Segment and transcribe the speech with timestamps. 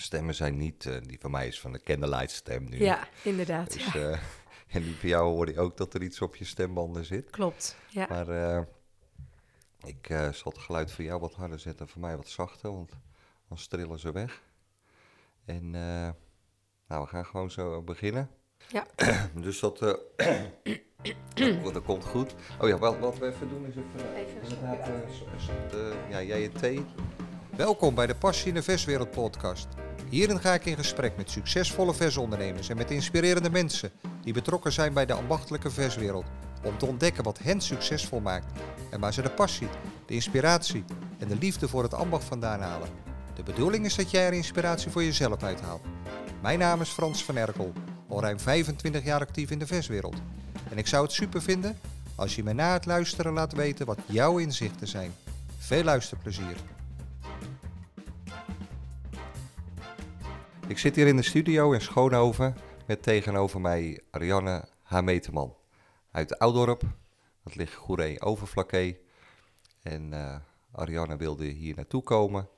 [0.00, 2.78] Stemmen zijn niet, eh, die van mij is van de candlelight stem nu.
[2.78, 3.72] Ja, inderdaad.
[3.72, 4.10] Dus, ja.
[4.10, 4.18] eh,
[4.76, 7.30] en die van jou hoorde ik ook dat er iets op je stembanden zit.
[7.30, 7.76] Klopt.
[7.88, 8.06] Ja.
[8.08, 8.62] Maar eh,
[9.86, 12.92] ik eh, zal het geluid voor jou wat harder zetten, voor mij wat zachter, want
[13.48, 14.42] dan strillen ze weg.
[15.44, 16.10] En eh,
[16.88, 18.30] nou, we gaan gewoon zo beginnen.
[18.68, 18.86] Ja.
[19.34, 19.82] dus dat,
[20.16, 20.42] eh,
[21.62, 22.34] dat, dat komt goed.
[22.60, 24.88] Oh ja, wat, wat we even doen is even, Even inderdaad,
[25.72, 26.84] eh, ja, jij en thee.
[27.56, 29.68] Welkom bij de Passie in de Verswereld podcast.
[30.08, 33.90] Hierin ga ik in gesprek met succesvolle versondernemers en met inspirerende mensen
[34.22, 36.26] die betrokken zijn bij de ambachtelijke verswereld.
[36.62, 39.68] Om te ontdekken wat hen succesvol maakt en waar ze de passie,
[40.06, 40.84] de inspiratie
[41.18, 42.88] en de liefde voor het ambacht vandaan halen.
[43.34, 45.82] De bedoeling is dat jij er inspiratie voor jezelf uithaalt.
[46.42, 47.72] Mijn naam is Frans van Erkel,
[48.08, 50.16] al ruim 25 jaar actief in de verswereld.
[50.70, 51.78] En ik zou het super vinden
[52.14, 55.14] als je me na het luisteren laat weten wat jouw inzichten zijn.
[55.58, 56.56] Veel luisterplezier.
[60.68, 62.56] Ik zit hier in de studio in Schoonhoven
[62.86, 65.56] met tegenover mij Ariane Hameteman
[66.10, 66.82] uit Oudorp.
[67.44, 69.00] Dat ligt Goeree Overflakkee.
[69.82, 70.36] En eh,
[70.72, 72.48] Ariane wilde hier naartoe komen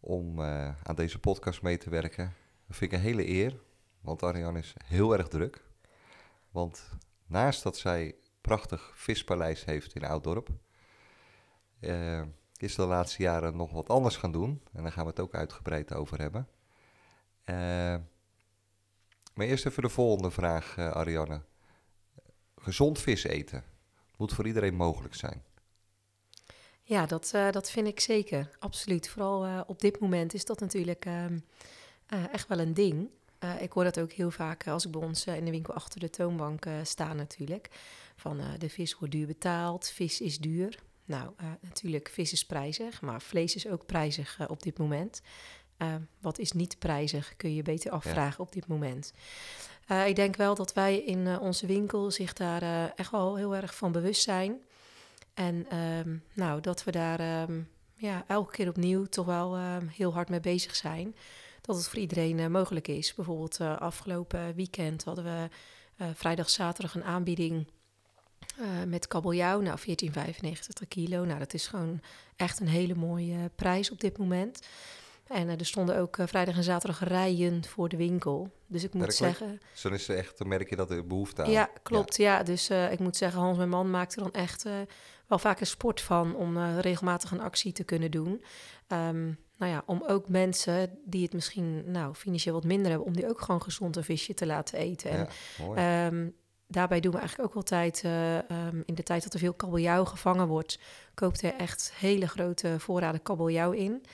[0.00, 2.34] om eh, aan deze podcast mee te werken.
[2.66, 3.60] Dat vind ik een hele eer,
[4.00, 5.64] want Ariane is heel erg druk.
[6.50, 6.88] Want
[7.26, 10.48] naast dat zij prachtig vispaleis heeft in Ouddorp,
[11.80, 12.22] eh,
[12.56, 14.62] is de laatste jaren nog wat anders gaan doen.
[14.72, 16.48] En daar gaan we het ook uitgebreid over hebben.
[17.44, 17.96] Eh,
[19.34, 21.40] maar eerst even de volgende vraag, eh, Ariane.
[22.56, 23.64] Gezond vis eten
[24.16, 25.42] moet voor iedereen mogelijk zijn.
[26.82, 28.50] Ja, dat, eh, dat vind ik zeker.
[28.58, 29.08] Absoluut.
[29.08, 31.38] Vooral op dit moment is dat natuurlijk ehm,
[32.06, 33.08] eh, echt wel een ding.
[33.60, 36.10] Ik hoor dat ook heel vaak als ik bij ons in de winkel achter de
[36.10, 37.68] toonbank sta natuurlijk.
[38.16, 40.78] Van de vis wordt duur betaald, vis is duur.
[41.04, 45.20] Nou, natuurlijk, vis is prijzig, maar vlees is ook prijzig op dit moment.
[45.76, 49.12] Eh, wat is niet prijzig, kun je beter afvragen op dit moment.
[49.86, 53.36] Eh, ik denk wel dat wij in eh, onze winkel zich daar eh, echt wel
[53.36, 54.60] heel erg van bewust zijn.
[55.34, 57.60] En ehm, nou, dat we daar ehm,
[57.94, 61.16] ja, elke keer opnieuw toch wel ehm, heel hard mee bezig zijn.
[61.60, 63.14] Dat het voor iedereen mogelijk is.
[63.14, 65.48] Bijvoorbeeld afgelopen weekend hadden we
[66.14, 67.66] vrijdag, zaterdag een aanbieding
[68.86, 69.60] met kabeljauw.
[69.60, 69.84] Nou, 14,95
[70.78, 71.24] per kilo.
[71.24, 72.00] Nou, dat is gewoon
[72.36, 74.66] echt een hele mooie prijs op dit moment.
[75.26, 78.50] En eh, er stonden ook eh, vrijdag en zaterdag rijen voor de winkel.
[78.66, 79.36] Dus ik moet Werkelijk?
[79.36, 79.60] zeggen...
[79.72, 81.50] Zo is er echt, merk je dat er behoefte aan.
[81.50, 82.16] Ja, klopt.
[82.16, 84.62] Ja, dus eh, ik moet zeggen, Hans, mijn man maakt er dan echt
[85.26, 88.44] wel vaak een sport van om regelmatig een actie te kunnen doen.
[88.86, 89.24] Ehm,
[89.56, 93.28] nou ja, om ook mensen die het misschien nou, financieel wat minder hebben, om die
[93.28, 95.10] ook gewoon gezond een visje te laten eten.
[95.10, 95.28] En,
[95.74, 96.28] Ja, ehm,
[96.66, 100.04] daarbij doen we eigenlijk ook altijd, eh, ehm, in de tijd dat er veel kabeljauw
[100.04, 100.78] gevangen wordt,
[101.14, 104.04] koopt hij echt hele grote voorraden kabeljauw in.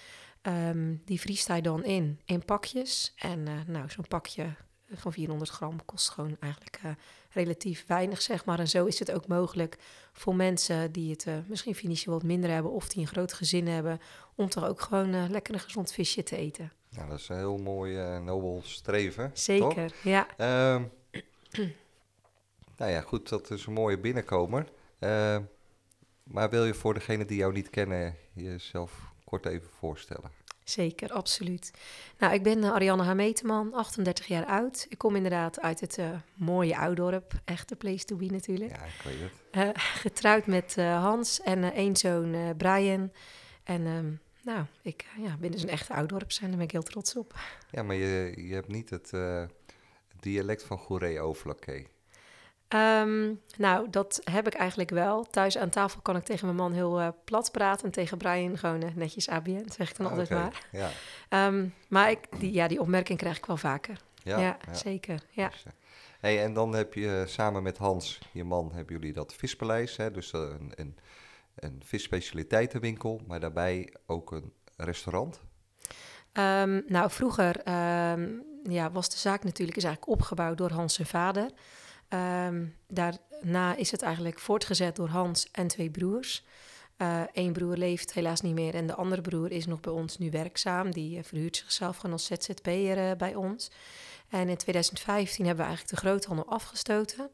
[0.42, 3.12] Ehm, die vriest hij dan in, in pakjes.
[3.16, 4.54] En eh, nou, zo'n pakje
[4.92, 6.90] van 400 gram kost gewoon eigenlijk eh,
[7.30, 8.58] relatief weinig, zeg maar.
[8.58, 9.78] En zo is het ook mogelijk
[10.12, 12.72] voor mensen die het eh, misschien financieel wat minder hebben...
[12.72, 14.00] of die een groot gezin hebben,
[14.34, 16.72] om toch ook gewoon lekker een gezond visje te eten.
[16.90, 19.28] Nou, dat is een heel mooi nobel streven.
[19.28, 19.38] toch?
[19.38, 20.36] Zeker, ja.
[20.36, 20.84] Ehm,
[22.78, 24.68] nou ja, goed, dat is een mooie binnenkomer.
[24.98, 25.42] Ehm,
[26.22, 30.30] maar wil je voor degenen die jou niet kennen jezelf kort even voorstellen?
[30.64, 31.70] Zeker, absoluut.
[32.18, 34.86] Nou, ik ben eh, Ariane Hameteman, 38 jaar oud.
[34.88, 38.70] Ik kom inderdaad uit het eh, mooie Oudorp, echt de place to be natuurlijk.
[38.70, 39.32] Ja, ik weet het.
[39.50, 43.12] Eh, getrouwd met Hans en één zoon Brian.
[43.64, 46.82] En ehm, nou, ik ja, ben dus een echte Oudorp zijn, daar ben ik heel
[46.82, 47.34] trots op.
[47.70, 49.12] Ja, maar je, je hebt niet het
[50.20, 51.86] dialect van Goeree Overlakkee.
[52.70, 55.24] Ehm, nou, dat heb ik eigenlijk wel.
[55.24, 57.84] Thuis aan tafel kan ik tegen mijn man heel eh, plat praten.
[57.84, 60.66] En tegen Brian gewoon eh, netjes ABN, zeg ik dan altijd Oké, maar.
[60.72, 60.90] Ja,
[61.28, 64.00] Ehm, maar ik, die, ja, die opmerking krijg ik wel vaker.
[64.22, 64.74] ja, Ja, ja.
[64.74, 65.22] zeker.
[65.30, 65.48] Ja.
[65.48, 65.64] Dus,
[66.20, 69.96] hey, en dan heb je eh, samen met Hans, je man, hebben jullie dat vispaleis.
[69.96, 70.10] Hè?
[70.10, 70.98] Dus een, een,
[71.54, 75.40] een visspecialiteitenwinkel, maar daarbij ook een restaurant.
[76.32, 77.62] Ehm, nou, vroeger
[78.62, 81.50] ja, was de zaak natuurlijk is eigenlijk opgebouwd door Hans zijn vader.
[82.10, 86.44] Ehm, daarna is het eigenlijk voortgezet door Hans en twee broers.
[87.32, 90.30] Eén broer leeft helaas niet meer en de andere broer is nog bij ons nu
[90.30, 90.90] werkzaam.
[90.90, 93.70] Die eh, verhuurt zichzelf gewoon als ZZP'er eh, bij ons.
[94.28, 97.30] En in 2015 hebben we eigenlijk de groothandel afgestoten.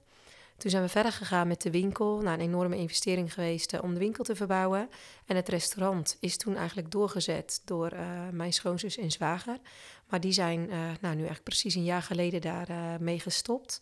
[0.57, 2.21] Toen zijn we verder gegaan met de winkel.
[2.21, 4.89] Nou, een enorme investering geweest eh, om de winkel te verbouwen.
[5.27, 9.59] En het restaurant is toen eigenlijk doorgezet door eh, mijn schoonzus en zwager.
[10.09, 13.81] Maar die zijn eh, nou, nu eigenlijk precies een jaar geleden daar eh, mee gestopt.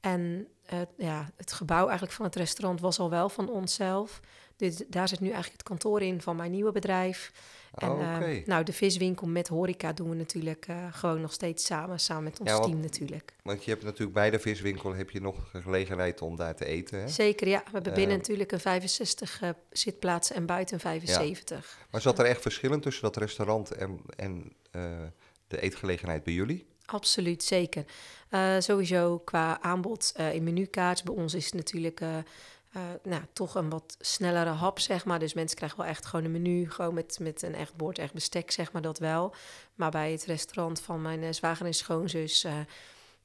[0.00, 0.48] En
[0.96, 4.20] ja, het gebouw eigenlijk van het restaurant was al wel van onszelf.
[4.56, 7.32] Dus daar zit nu eigenlijk het kantoor in van mijn nieuwe bedrijf.
[7.74, 8.42] En Oh, eh, Oké.
[8.46, 12.40] nou, de viswinkel met horeca doen we natuurlijk eh, gewoon nog steeds samen, samen met
[12.40, 13.34] ons Ja, want- team natuurlijk.
[13.42, 17.00] Want je hebt natuurlijk bij de viswinkel heb je nog gelegenheid om daar te eten.
[17.00, 17.08] Hè?
[17.08, 17.58] Zeker, ja.
[17.64, 21.78] We hebben binnen Eh, natuurlijk een 65 eh, zitplaatsen en buiten een 75.
[21.90, 24.82] Maar zat er echt verschillen tussen dat restaurant en, en eh,
[25.48, 26.67] de eetgelegenheid bij jullie?
[26.90, 27.84] Absoluut, zeker.
[28.28, 31.04] Eh, sowieso qua aanbod eh, in menukaart.
[31.04, 32.16] Bij ons is het natuurlijk eh,
[33.02, 35.18] nou, toch een wat snellere hap, zeg maar.
[35.18, 38.12] Dus mensen krijgen wel echt gewoon een menu, gewoon met, met een echt bord, echt
[38.12, 39.34] bestek, zeg maar, dat wel.
[39.74, 42.46] Maar bij het restaurant van mijn zwager en schoonzus...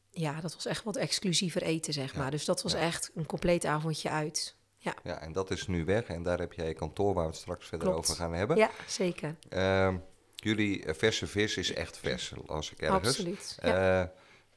[0.09, 2.31] ja, dat was echt wat exclusiever eten, zeg Ja, maar.
[2.31, 2.79] Dus dat was ja.
[2.79, 4.55] echt een compleet avondje uit.
[4.77, 6.03] Ja, en dat is nu weg.
[6.03, 7.99] En daar heb jij je kantoor waar we het straks verder Klopt.
[7.99, 8.57] over gaan hebben.
[8.57, 9.35] Ja, zeker.
[9.49, 9.97] Ehm,
[10.43, 13.07] jullie eh, verse vis is echt vers, als ik ergens.
[13.07, 13.57] Absoluut.
[13.61, 14.07] Ja, Eh,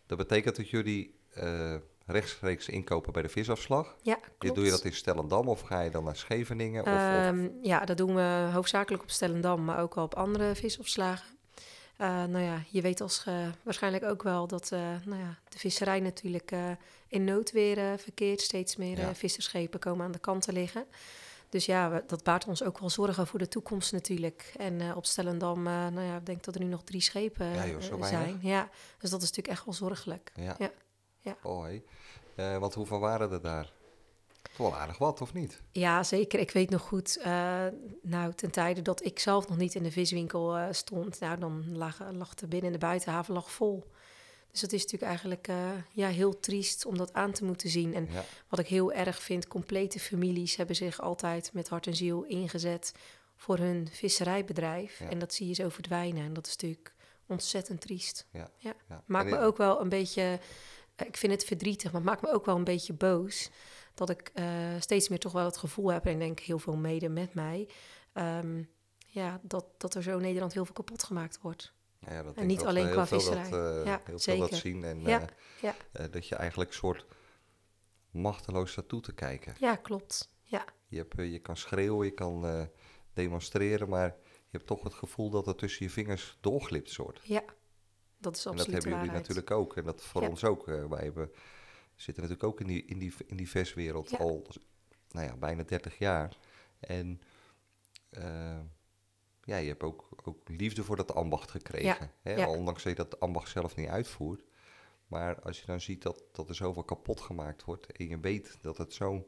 [0.07, 1.75] dat betekent dat jullie eh,
[2.07, 3.97] rechtstreeks inkopen bij de visafslag.
[4.03, 4.55] ja klopt.
[4.55, 6.83] Doe je dat in Stellendam of ga je dan naar Scheveningen?
[6.83, 10.55] Of, of- Ehm, ja, dat doen we hoofdzakelijk op Stellendam, maar ook wel op andere
[10.55, 11.35] visopslagen.
[11.97, 13.25] Eh, nou ja, je weet als
[13.63, 14.71] waarschijnlijk ook wel dat
[15.05, 16.53] nou ja, de visserij natuurlijk
[17.09, 18.41] in nood weer verkeert.
[18.41, 19.15] Steeds meer Ja.
[19.15, 20.87] visserschepen komen aan de kant te liggen.
[21.57, 24.53] Dus ja, dat baart ons ook wel zorgen voor de toekomst natuurlijk.
[24.57, 27.47] En eh, op Stellendam, eh, nou ja, ik denk dat er nu nog drie schepen
[27.47, 28.11] Ja, joh, zo eh, weinig.
[28.11, 28.39] zijn.
[28.43, 28.69] Ja,
[28.99, 30.33] dus dat is natuurlijk echt wel zorgelijk.
[30.35, 30.55] ja.
[30.59, 30.71] ja,
[31.19, 31.37] ja.
[31.43, 31.69] Oh,
[32.61, 33.73] want hoeveel waren er daar?
[34.43, 35.63] Toch wel aardig wat, of niet?
[35.73, 36.41] Ja, zeker.
[36.41, 37.21] Ik weet nog goed,
[38.03, 41.99] nou, ten tijde dat ik zelf nog niet in de viswinkel stond, nou, dan lag,
[42.13, 43.85] lag de binnen- en de buitenhaven lag vol.
[44.57, 47.95] Dus dat is natuurlijk eigenlijk eh, ja, heel triest om dat aan te moeten zien.
[47.95, 48.25] En Ja.
[48.49, 52.93] wat ik heel erg vind, complete families hebben zich altijd met hart en ziel ingezet
[53.37, 54.99] voor hun visserijbedrijf.
[54.99, 55.09] Ja.
[55.09, 56.25] En dat zie je zo verdwijnen.
[56.25, 56.95] En dat is natuurlijk
[57.27, 58.27] ontzettend triest.
[58.33, 58.51] Ja.
[58.57, 58.75] Ja.
[59.07, 60.39] Maakt me ook wel een beetje,
[60.97, 63.51] eh, ik vind het verdrietig, maar maakt me ook wel een beetje boos.
[63.95, 64.47] Dat ik eh,
[64.79, 67.69] steeds meer toch wel het gevoel heb, en ik denk heel veel mede met mij,
[68.13, 68.63] ehm,
[69.07, 71.75] ja, dat, dat er zo in Nederland heel veel kapot gemaakt wordt.
[72.01, 73.51] Ja, dat En niet dat alleen qua visserij.
[73.51, 75.27] Dat, eh, Ja, heel veel dat zien en Ja, eh,
[75.61, 75.75] ja.
[75.93, 77.07] eh, dat je eigenlijk een soort
[78.11, 79.55] machteloos staat toe te kijken.
[79.59, 80.31] Ja, klopt.
[80.43, 82.69] Ja, Je, hebt, je kan schreeuwen, je kan
[83.13, 87.21] demonstreren, maar je hebt toch het gevoel dat het tussen je vingers doorglipt soort.
[87.25, 87.43] ja.
[88.19, 89.29] Dat is En dat absoluut hebben jullie waarheid.
[89.29, 89.77] natuurlijk ook.
[89.77, 90.29] En dat voor Ja.
[90.29, 90.69] ons ook.
[90.69, 91.31] Eh, wij hebben,
[91.95, 94.17] zitten natuurlijk ook in die, in die, in die verswereld Ja.
[94.19, 94.47] al
[95.11, 96.37] nou ja, bijna 30 jaar.
[96.81, 97.21] En
[99.47, 102.11] ja, je hebt ook, ook liefde voor dat ambacht gekregen.
[102.23, 102.35] Hè?
[102.35, 102.49] ja.
[102.49, 104.43] Ondanks dat je dat ambacht zelf niet uitvoert.
[105.07, 107.93] Maar als je dan ziet dat, dat er zoveel kapot gemaakt wordt.
[107.93, 109.27] En je weet dat het zo'n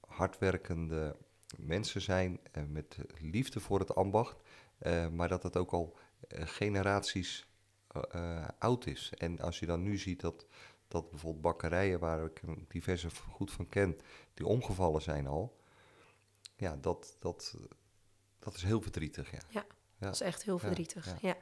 [0.00, 1.16] hardwerkende
[1.58, 2.40] mensen zijn.
[2.52, 4.42] eh, met liefde voor het ambacht.
[4.78, 5.96] eh, maar dat het ook al
[6.28, 7.46] eh, generaties
[7.88, 9.12] eh, eh, oud is.
[9.16, 10.46] En als je dan nu ziet dat,
[10.88, 13.96] dat bijvoorbeeld bakkerijen waar ik diverse goed van ken,
[14.34, 15.56] die omgevallen zijn al.
[16.56, 17.56] Ja, dat, dat,
[18.52, 19.30] dat is heel verdrietig.
[19.30, 19.38] Ja.
[19.48, 19.64] Ja.
[19.98, 21.14] Dat is echt heel verdrietig.
[21.20, 21.36] ja.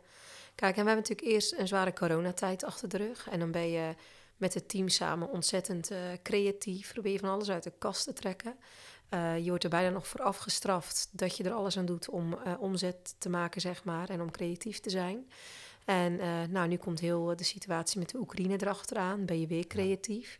[0.54, 3.28] Kijk, en we hebben natuurlijk eerst een zware coronatijd achter de rug.
[3.28, 3.94] En dan ben je
[4.36, 6.92] met het team samen ontzettend eh, creatief.
[6.92, 8.56] Probeer je van alles uit de kast te trekken.
[9.08, 12.34] Eh, je wordt er bijna nog voor afgestraft dat je er alles aan doet om
[12.34, 14.08] eh, omzet te maken, zeg maar.
[14.08, 15.28] En om creatief te zijn.
[15.84, 16.16] En
[16.50, 19.24] nou, nu komt heel de situatie met de Oekraïne erachteraan.
[19.24, 20.38] Ben je weer creatief.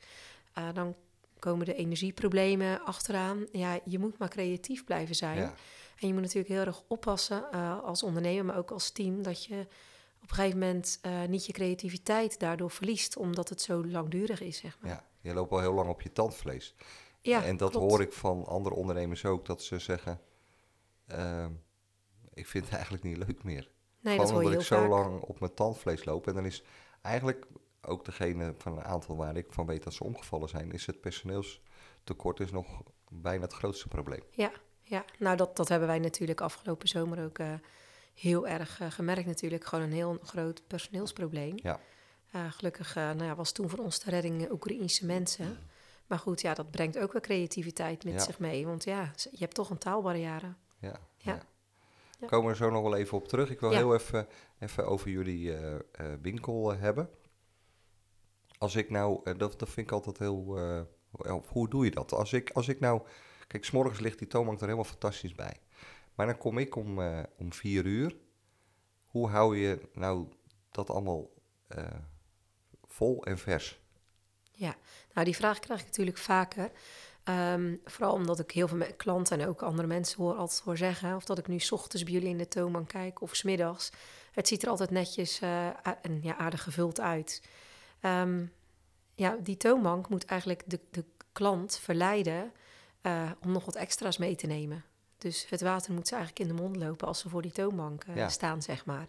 [0.73, 0.95] Dan
[1.39, 3.47] komen de energieproblemen achteraan.
[3.53, 5.37] Ja, je moet maar creatief blijven zijn.
[5.37, 5.55] Ja.
[5.99, 9.45] En je moet natuurlijk heel erg oppassen eh, als ondernemer, maar ook als team, dat
[9.45, 9.67] je
[10.23, 14.57] op een gegeven moment eh, niet je creativiteit daardoor verliest, omdat het zo langdurig is,
[14.57, 14.91] zeg maar.
[14.91, 16.75] Ja, je loopt al heel lang op je tandvlees.
[17.21, 17.91] Ja, en dat klopt.
[17.91, 20.21] hoor ik van andere ondernemers ook, dat ze zeggen,
[21.07, 21.53] ehm,
[22.35, 23.71] ik vind het eigenlijk niet leuk meer.
[24.01, 24.89] Nee, dat hoor je omdat heel ik zo vaak.
[24.89, 26.27] lang op mijn tandvlees loop.
[26.27, 26.65] En dan is
[27.03, 27.47] eigenlijk
[27.81, 31.01] ook degene van een aantal waar ik van weet dat ze omgevallen zijn, is het
[31.01, 34.23] personeelstekort is nog bijna het grootste probleem.
[34.31, 34.53] Ja,
[34.85, 35.05] ja.
[35.19, 37.53] nou dat, dat hebben wij natuurlijk afgelopen zomer ook eh,
[38.15, 39.65] heel erg eh, gemerkt natuurlijk.
[39.65, 41.55] Gewoon een heel groot personeelsprobleem.
[41.57, 41.81] Ja.
[42.31, 45.59] Eh, gelukkig nou ja, was toen voor ons de redding Oekraïense mensen.
[46.07, 48.21] Maar goed, ja, dat brengt ook wel creativiteit met Ja.
[48.21, 48.67] zich mee.
[48.67, 50.55] Want ja, je hebt toch een taalbarrière.
[50.79, 51.43] Ja, Ja.
[52.19, 52.27] ja.
[52.27, 53.51] Komen we er zo nog wel even op terug.
[53.51, 55.57] Ik wil heel even, even over jullie
[56.23, 57.11] winkel hebben.
[58.59, 60.59] Als ik nou, dat, dat vind ik altijd heel,
[61.49, 62.13] hoe doe je dat?
[62.13, 63.03] Als ik, als ik nou,
[63.47, 65.61] kijk, s'morgens ligt die toonbank er helemaal fantastisch bij.
[66.15, 68.17] Maar dan kom ik om, eh, om vier uur.
[69.07, 70.29] Hoe hou je nou
[70.71, 71.31] dat allemaal
[71.69, 71.85] eh,
[72.83, 73.81] vol en vers?
[74.51, 74.77] Ja,
[75.13, 76.71] nou die vraag krijg ik natuurlijk vaker.
[77.25, 81.17] Ehm, vooral omdat ik heel veel klanten en ook andere mensen hoor altijd hoor zeggen.
[81.17, 83.91] Of dat ik nu 's ochtends bij jullie in de toonbank kijk of 's middags.
[84.33, 85.67] Het ziet er altijd netjes eh,
[86.03, 87.43] en ja, aardig gevuld uit.
[88.01, 88.47] Ehm,
[89.15, 92.53] ja, die toonbank moet eigenlijk de, de klant verleiden
[93.05, 94.85] eh, om nog wat extra's mee te nemen.
[95.19, 98.05] Dus het water moet ze eigenlijk in de mond lopen als ze voor die toonbank
[98.05, 98.29] eh, Ja.
[98.29, 99.09] staan, zeg maar.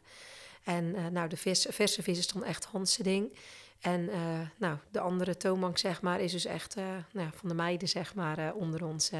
[0.63, 3.37] En eh, nou, de vers, verse vis is dan echt Hanse ding.
[3.79, 4.09] En
[4.57, 8.15] nou, de andere toonbank, zeg maar, is dus echt nou, ja, van de meiden, zeg
[8.15, 9.19] maar, onder ons eh,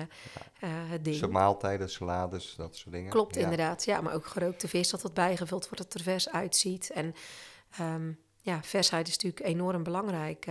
[0.90, 1.16] het ding.
[1.16, 3.12] Zijn maaltijden, salades, dat soort dingen.
[3.12, 3.42] Klopt, Ja.
[3.42, 3.86] inderdaad.
[3.86, 6.90] Ja, maar ook gerookte vis dat wat bijgevuld wordt, dat het er vers uitziet.
[6.90, 7.16] En
[7.78, 10.46] ehm, ja, versheid is natuurlijk enorm belangrijk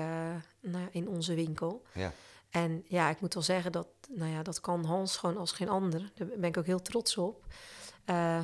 [0.61, 1.83] nou, in onze winkel.
[1.93, 2.13] Ja.
[2.51, 5.69] En ja, ik moet wel zeggen dat, nou ja, dat kan Hans gewoon als geen
[5.69, 6.11] ander.
[6.15, 7.45] Daar ben ik ook heel trots op.
[8.05, 8.39] Eh,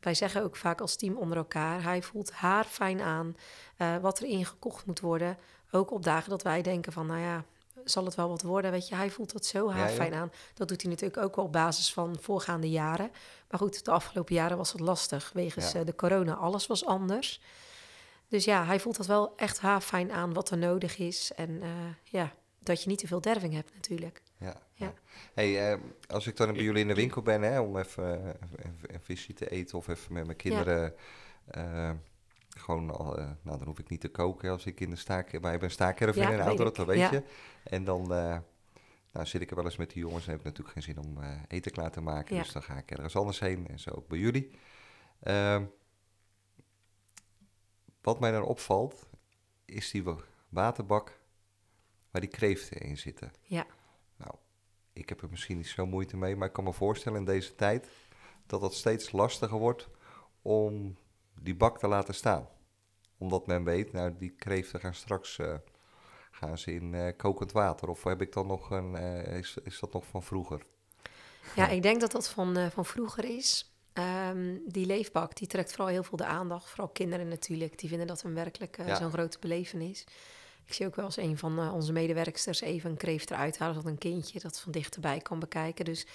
[0.00, 3.36] wij zeggen ook vaak als team onder elkaar, hij voelt haar fijn aan
[3.76, 5.38] eh, wat er ingekocht moet worden.
[5.70, 7.44] Ook op dagen dat wij denken van, nou ja,
[7.84, 8.70] zal het wel wat worden?
[8.70, 10.32] Weet je, hij voelt dat zo Ja, haar fijn aan.
[10.54, 13.10] Dat doet hij natuurlijk ook wel op basis van voorgaande jaren.
[13.50, 15.78] Maar goed, de afgelopen jaren was het lastig wegens Ja.
[15.80, 16.34] eh, de corona.
[16.34, 17.40] Alles was anders.
[18.28, 21.32] Dus ja, hij voelt dat wel echt haar fijn aan wat er nodig is.
[21.36, 21.62] En
[22.04, 24.22] ja, dat je niet te veel derving hebt natuurlijk.
[24.82, 24.94] Ja.
[25.34, 28.28] Hey, eh, als ik dan bij jullie in de winkel ben, hè, om even, eh,
[28.68, 30.94] even een visje te eten of even met mijn kinderen
[31.46, 31.90] eh,
[32.48, 35.40] gewoon al, eh, nou dan hoef ik niet te koken als ik in de staak,
[35.40, 37.10] maar ik ben staakerven Ja, in een weet auto, dat weet Ja.
[37.12, 37.22] je.
[37.64, 38.38] En dan eh,
[39.12, 40.98] nou, zit ik er wel eens met die jongens en heb ik natuurlijk geen zin
[41.04, 42.42] om eten klaar te maken, Ja.
[42.42, 44.50] dus dan ga ik ergens anders heen en zo ook bij jullie.
[45.20, 45.64] Ehm,
[48.02, 49.08] wat mij dan opvalt,
[49.64, 50.16] is die wa-
[50.48, 51.20] waterbak
[52.10, 53.32] waar die kreeften in zitten.
[53.42, 53.66] Ja.
[54.92, 57.54] Ik heb er misschien niet zo moeite mee, maar ik kan me voorstellen in deze
[57.54, 57.88] tijd
[58.46, 59.88] dat het steeds lastiger wordt
[60.42, 60.96] om
[61.40, 62.48] die bak te laten staan.
[63.18, 65.54] Omdat men weet, nou die kreeften gaan straks eh,
[66.30, 67.88] gaan ze in eh, kokend water.
[67.88, 70.66] Of heb ik dan nog een, eh, is, is dat nog van vroeger?
[71.56, 73.72] Ja, ik denk dat dat van, van vroeger is.
[73.92, 76.68] Ehm, die leefbak, die trekt vooral heel veel de aandacht.
[76.68, 78.94] Vooral kinderen natuurlijk, die vinden dat een werkelijk Ja.
[78.94, 80.04] zo'n grote belevenis.
[80.66, 83.74] Ik zie ook wel eens een van eh, onze medewerksters even een kreeft eruit halen...
[83.74, 85.84] zodat een kindje dat van dichterbij kan bekijken.
[85.84, 86.06] Dus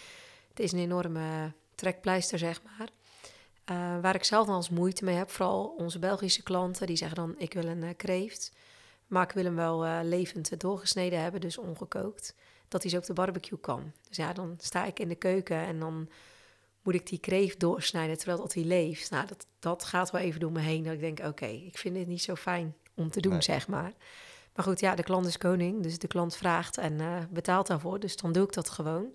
[0.50, 2.90] het is een enorme trekpleister, zeg maar.
[3.66, 6.88] Eh, waar ik zelf dan als moeite mee heb, vooral onze Belgische klanten...
[6.88, 8.52] die zeggen dan, ik wil een eh, kreeft...
[9.08, 12.36] maar ik wil hem wel levend doorgesneden hebben, dus ongekookt
[12.68, 13.92] dat hij zo op de barbecue kan.
[14.08, 16.10] Dus ja, dan sta ik in de keuken en dan
[16.82, 19.12] moet ik die kreeft doorsnijden terwijl dat hij leeft.
[19.12, 20.84] Nou, dat, dat gaat wel even door me heen.
[20.84, 23.42] Dat ik denk, oké, ik vind dit niet zo fijn om te doen, Nee.
[23.42, 23.94] zeg maar.
[24.58, 28.00] Maar goed, ja, de klant is koning, dus de klant vraagt en eh, betaalt daarvoor.
[28.00, 29.06] Dus dan doe ik dat gewoon.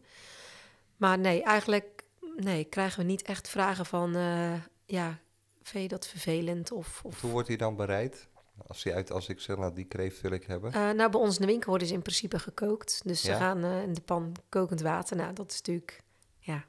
[0.96, 2.04] Maar nee, eigenlijk
[2.36, 4.52] nee, krijgen we niet echt vragen van, eh,
[4.84, 5.18] ja,
[5.62, 6.72] vind je dat vervelend?
[6.72, 8.28] Of, of Hoe wordt die dan bereid?
[8.66, 10.72] Als, die uit, als ik zeg, nou die kreeft wil ik hebben.
[10.72, 13.00] Eh, nou, bij ons in de winkel worden ze in principe gekookt.
[13.04, 13.32] Dus Ja?
[13.32, 15.16] ze gaan in de pan kokend water.
[15.16, 16.02] Nou, dat is natuurlijk
[16.38, 16.64] ja,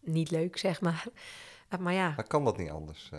[0.00, 1.04] niet leuk, zeg maar.
[1.80, 3.10] Maar ja, Maar kan dat niet anders?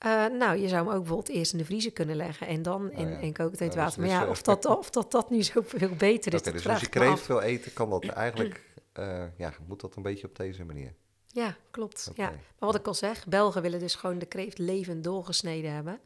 [0.00, 0.24] Eh?
[0.24, 2.90] eh, nou, je zou hem ook bijvoorbeeld eerst in de vriezer kunnen leggen en dan
[2.92, 3.18] in, Oh ja.
[3.18, 4.00] in kokend Nou, dus- water.
[4.00, 6.62] Maar dus, ja, eh, of dat, of dat, dat nu zoveel beter is, Oké, dat
[6.62, 10.26] dus als je kreeft wil eten, kan dat eigenlijk, eh, ja, moet dat een beetje
[10.26, 10.94] op deze manier.
[11.32, 12.10] Ja, klopt.
[12.14, 12.28] Ja.
[12.30, 16.00] Maar wat ik al zeg, Belgen willen dus gewoon de kreeft levend doorgesneden hebben.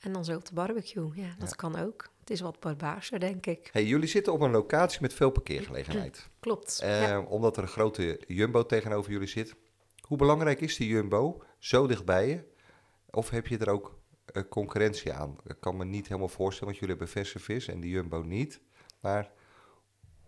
[0.00, 1.10] En dan zo op de barbecue.
[1.14, 1.54] Ja, dat Ja.
[1.56, 2.08] kan ook.
[2.20, 3.68] Het is wat barbaarser, denk ik.
[3.72, 6.28] Hey, jullie zitten op een locatie met veel parkeergelegenheid.
[6.40, 6.80] Klopt.
[6.82, 7.20] Eh, ja.
[7.20, 9.54] Omdat er een grote jumbo tegenover jullie zit.
[10.00, 12.40] Hoe belangrijk is die jumbo zo dichtbij je?
[13.10, 15.36] Of heb je er ook eh, concurrentie aan?
[15.46, 18.60] Ik kan me niet helemaal voorstellen, want jullie hebben verse vis en die jumbo niet.
[19.00, 19.32] Maar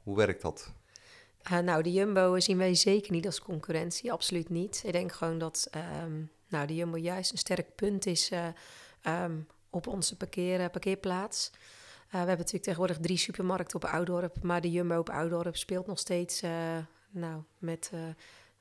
[0.02, 0.72] hoe werkt dat?
[1.42, 4.82] Eh, nou, de Jumbo zien wij zeker niet als concurrentie, absoluut niet.
[4.86, 8.46] Ik denk gewoon dat ehm, nou, de Jumbo juist een sterk punt is eh,
[9.02, 11.50] ehm, op onze parkeer, parkeerplaats.
[12.10, 15.98] We hebben natuurlijk tegenwoordig drie supermarkten op Oudorp, maar de Jumbo op Oudorp speelt nog
[15.98, 16.40] steeds
[17.10, 17.90] nou, met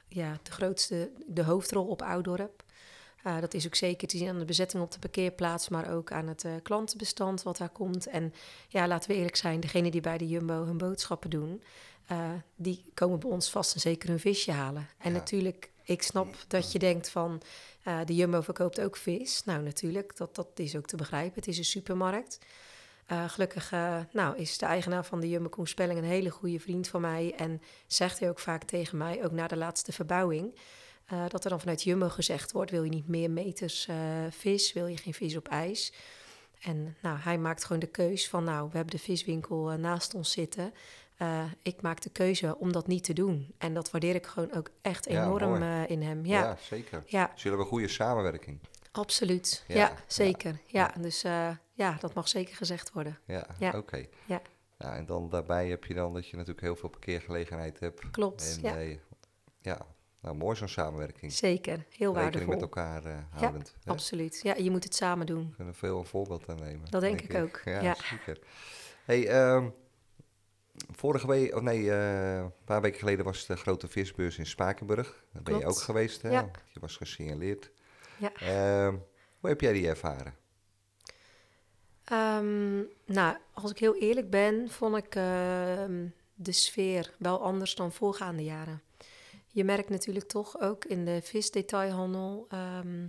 [0.07, 2.63] ja, de grootste, de hoofdrol op Oudorp.
[3.23, 6.11] Eh, dat is ook zeker te zien aan de bezetting op de parkeerplaats, maar ook
[6.11, 8.07] aan het eh, klantenbestand wat daar komt.
[8.07, 8.33] En
[8.67, 11.63] ja, laten we eerlijk zijn, degene die bij de Jumbo hun boodschappen doen,
[12.07, 14.87] eh, die komen bij ons vast en zeker hun visje halen.
[14.97, 15.17] En Ja.
[15.17, 17.41] natuurlijk, ik snap dat je denkt van,
[18.05, 19.43] de Jumbo verkoopt ook vis.
[19.45, 21.35] Nou, natuurlijk, dat, dat is ook te begrijpen.
[21.35, 22.39] Het is een supermarkt.
[23.27, 23.71] Gelukkig
[24.11, 27.33] nou, is de eigenaar van de Jumbo Koen Spelling een hele goede vriend van mij.
[27.37, 30.53] En zegt hij ook vaak tegen mij, ook na de laatste verbouwing...
[31.11, 33.95] eh, dat er dan vanuit Jumbo gezegd wordt, wil je niet meer meters eh,
[34.29, 34.73] vis?
[34.73, 35.93] Wil je geen vis op ijs?
[36.61, 40.13] En nou, hij maakt gewoon de keus van, nou, we hebben de viswinkel eh, naast
[40.13, 40.73] ons zitten.
[41.61, 43.53] Ik maak de keuze om dat niet te doen.
[43.57, 46.25] En dat waardeer ik gewoon ook echt Ja, enorm in hem.
[46.25, 47.03] Ja, Ja, ja, zeker.
[47.07, 48.59] Jullie hebben een goede samenwerking.
[48.91, 49.63] absoluut.
[49.67, 49.95] Ja, Ja, ja.
[50.07, 50.59] zeker.
[50.65, 51.21] Ja, dus
[51.73, 53.17] ja, dat mag zeker gezegd worden.
[53.25, 53.77] Ja, Ja.
[53.77, 54.05] oké.
[54.25, 54.41] Ja.
[54.77, 58.11] Ja, en dan daarbij heb je dan dat je natuurlijk heel veel parkeergelegenheid hebt.
[58.11, 58.97] Klopt, En ja.
[59.61, 59.85] ja,
[60.21, 61.31] nou mooi zo'n samenwerking.
[61.33, 62.47] Zeker, heel waardevol.
[62.47, 63.75] met elkaar houdend.
[63.83, 63.91] hè?
[63.91, 64.39] Absoluut.
[64.43, 65.47] Ja, je moet het samen doen.
[65.49, 66.89] We kunnen veel een voorbeeld aan nemen.
[66.89, 67.95] Dat denk ik ook, ja.
[67.95, 68.39] zeker.
[69.05, 69.69] Hey, ehm,
[70.91, 75.23] vorige week, of nee, eh, een paar weken geleden was de grote visbeurs in Spakenburg.
[75.33, 76.29] Daar ben je ook geweest, hè?
[76.29, 76.51] Ja.
[76.73, 77.71] Je was gesignaleerd.
[78.17, 78.33] Ja.
[78.33, 78.95] Ehm,
[79.39, 80.35] hoe heb jij die ervaren?
[82.03, 85.11] Ehm, nou, als ik heel eerlijk ben, vond ik
[86.33, 88.81] de sfeer wel anders dan voorgaande jaren.
[89.53, 93.07] Je merkt natuurlijk toch ook in de visdetailhandel ehm,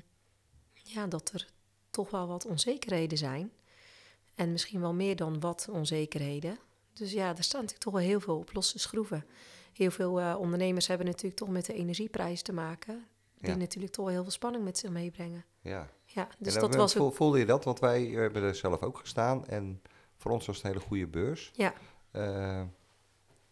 [0.72, 1.46] ja, dat er
[1.90, 3.52] toch wel wat onzekerheden zijn.
[4.34, 6.58] En misschien wel meer dan wat onzekerheden.
[6.92, 9.24] Dus ja, er staan natuurlijk toch wel heel veel op losse schroeven.
[9.72, 13.06] Heel veel eh, ondernemers hebben natuurlijk toch met de energieprijs te maken.
[13.38, 13.56] Die Ja.
[13.56, 15.44] natuurlijk toch wel heel veel spanning met zich meebrengen.
[15.60, 15.90] Ja.
[16.04, 17.14] Ja, dus En dat dan, was ook...
[17.14, 17.64] Voelde je dat?
[17.64, 19.46] Want wij hebben er zelf ook gestaan.
[19.46, 19.82] En
[20.16, 21.50] voor ons was het een hele goede beurs.
[21.54, 21.74] Ja.
[22.10, 22.62] Eh,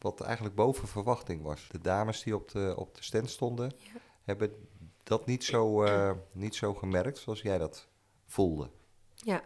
[0.02, 1.68] wat eigenlijk boven verwachting was.
[1.70, 3.90] De dames die op de, op de stand stonden, Ja.
[4.24, 4.68] hebben
[5.02, 7.86] dat niet zo, eh, niet zo gemerkt zoals jij dat
[8.26, 8.70] voelde.
[9.14, 9.34] Ja.
[9.34, 9.42] Heb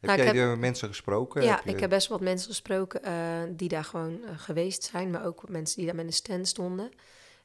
[0.00, 1.42] Nou, ik jij heb- die mensen gesproken?
[1.42, 4.82] Ja, Heb je- ik heb best wat mensen gesproken eh, die daar gewoon eh, geweest
[4.82, 6.90] zijn, maar ook mensen die daar met een stand stonden.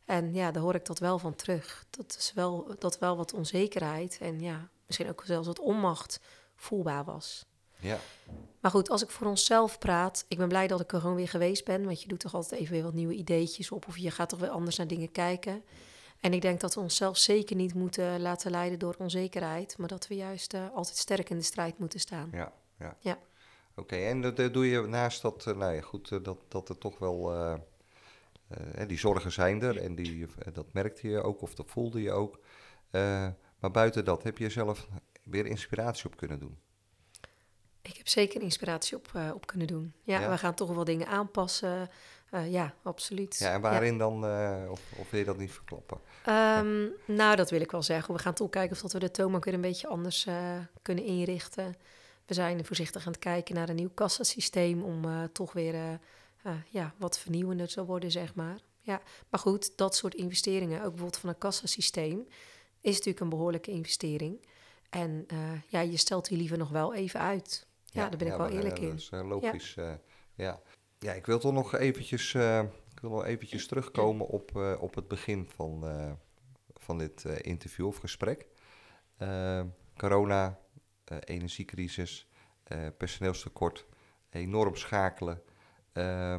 [0.05, 1.85] En ja, daar hoor ik dat wel van terug.
[1.89, 6.19] Dat is wel, dat wel wat onzekerheid en ja, misschien ook zelfs wat onmacht
[6.55, 7.45] voelbaar was.
[7.79, 7.97] Ja,
[8.59, 11.29] Maar goed, als ik voor onszelf praat, ik ben blij dat ik er gewoon weer
[11.29, 14.11] geweest ben, want je doet toch altijd even weer wat nieuwe ideetjes op of je
[14.11, 15.63] gaat toch weer anders naar dingen kijken.
[16.19, 20.07] En ik denk dat we onszelf zeker niet moeten laten leiden door onzekerheid, maar dat
[20.07, 22.29] we juist eh, altijd sterk in de strijd moeten staan.
[22.31, 22.97] ja, ja.
[22.99, 23.17] Ja.
[23.75, 26.77] Oké, en dat eh, doe je naast dat, eh, nou ja, goed, dat, dat er
[26.77, 27.31] toch wel,
[28.87, 32.39] die zorgen zijn er en die, dat merkte je ook of dat voelde je ook.
[33.59, 34.87] Maar buiten dat, heb je zelf
[35.23, 36.57] weer inspiratie op kunnen doen?
[37.89, 39.93] Ik heb zeker inspiratie op, eh, op kunnen doen.
[40.03, 40.29] Ja, Ja?
[40.29, 41.89] we gaan toch wel dingen aanpassen.
[42.29, 43.37] Eh, ja, absoluut.
[43.37, 45.99] Ja, en waarin dan, eh, of, of wil je dat niet verklappen?
[46.25, 48.13] Ehm, nou, dat wil ik wel zeggen.
[48.13, 50.27] We gaan toch kijken of dat we de toonbank weer een beetje anders
[50.81, 51.75] kunnen inrichten.
[52.25, 55.99] We zijn voorzichtig aan het kijken naar een nieuw kassasysteem om toch weer
[56.69, 58.59] ja, wat vernieuwender te worden, zeg maar.
[58.81, 62.27] Ja, maar goed, dat soort investeringen, ook bijvoorbeeld van een kassasysteem,
[62.81, 64.45] is natuurlijk een behoorlijke investering.
[64.89, 65.27] En
[65.67, 67.67] ja, je stelt die liever nog wel even uit.
[67.91, 68.89] Ja, daar ben ik wel eerlijk eh, in.
[68.89, 69.99] Dat is eh, logisch, ja.
[70.35, 70.61] ja.
[70.99, 74.95] Ja, ik wil toch nog eventjes, eh, ik wil nog eventjes terugkomen op, eh, op
[74.95, 76.11] het begin van, eh,
[76.73, 78.47] van dit eh, interview of gesprek.
[79.17, 79.61] Eh,
[79.97, 80.59] corona,
[81.03, 82.27] eh, energiecrisis,
[82.63, 83.85] eh, personeelstekort,
[84.29, 85.41] enorm schakelen.
[85.91, 86.37] Eh,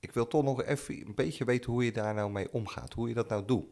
[0.00, 3.08] ik wil toch nog even een beetje weten hoe je daar nou mee omgaat, hoe
[3.08, 3.66] je dat nou doet.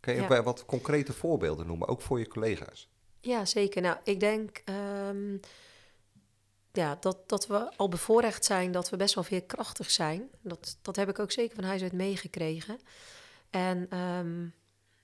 [0.00, 0.28] Kun je Ja.
[0.28, 2.92] bij wat concrete voorbeelden noemen, ook voor je collega's?
[3.24, 3.82] Ja, zeker.
[3.82, 5.36] Nou, ik denk ehm,
[6.72, 10.30] ja, dat, dat we al bevoorrecht zijn, dat we best wel veerkrachtig zijn.
[10.40, 12.78] Dat, dat heb ik ook zeker van huis uit meegekregen.
[13.50, 14.40] En ehm,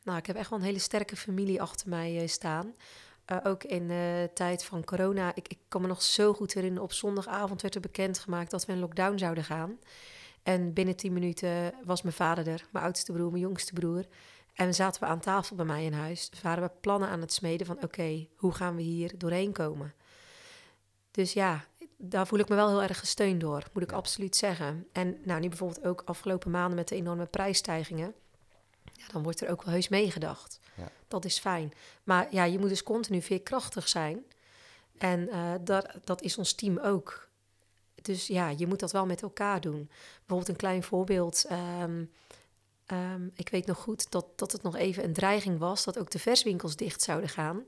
[0.03, 2.75] nou, ik heb echt wel een hele sterke familie achter mij eh, staan.
[3.25, 5.35] Eh, ook in de tijd van corona.
[5.35, 6.85] Ik, ik kan me nog zo goed herinneren.
[6.85, 9.79] Op zondagavond werd er bekendgemaakt dat we in lockdown zouden gaan.
[10.43, 14.05] En binnen tien minuten was mijn vader er, mijn oudste broer, mijn jongste broer.
[14.55, 16.31] En zaten we aan tafel bij mij in huis.
[16.31, 17.83] Dus waren we plannen aan het smeden van...
[17.83, 19.95] oké, hoe gaan we hier doorheen komen?
[21.11, 21.65] Dus ja,
[21.97, 23.97] daar voel ik me wel heel erg gesteund door, moet ik Ja.
[23.97, 24.87] absoluut zeggen.
[24.93, 28.15] En nou, nu bijvoorbeeld ook afgelopen maanden met de enorme prijsstijgingen...
[28.93, 30.61] Ja, dan wordt er ook wel heus meegedacht.
[30.75, 30.89] Ja.
[31.09, 31.73] Dat is fijn.
[32.05, 34.25] Maar ja, je moet dus continu veerkrachtig zijn.
[34.99, 37.29] En eh, dat, dat is ons team ook.
[38.03, 39.91] Dus ja, je moet dat wel met elkaar doen.
[40.19, 41.45] Bijvoorbeeld een klein voorbeeld...
[41.49, 42.05] ehm,
[42.91, 46.11] Ehm, ik weet nog goed dat, dat het nog even een dreiging was dat ook
[46.11, 47.65] de verswinkels dicht zouden gaan.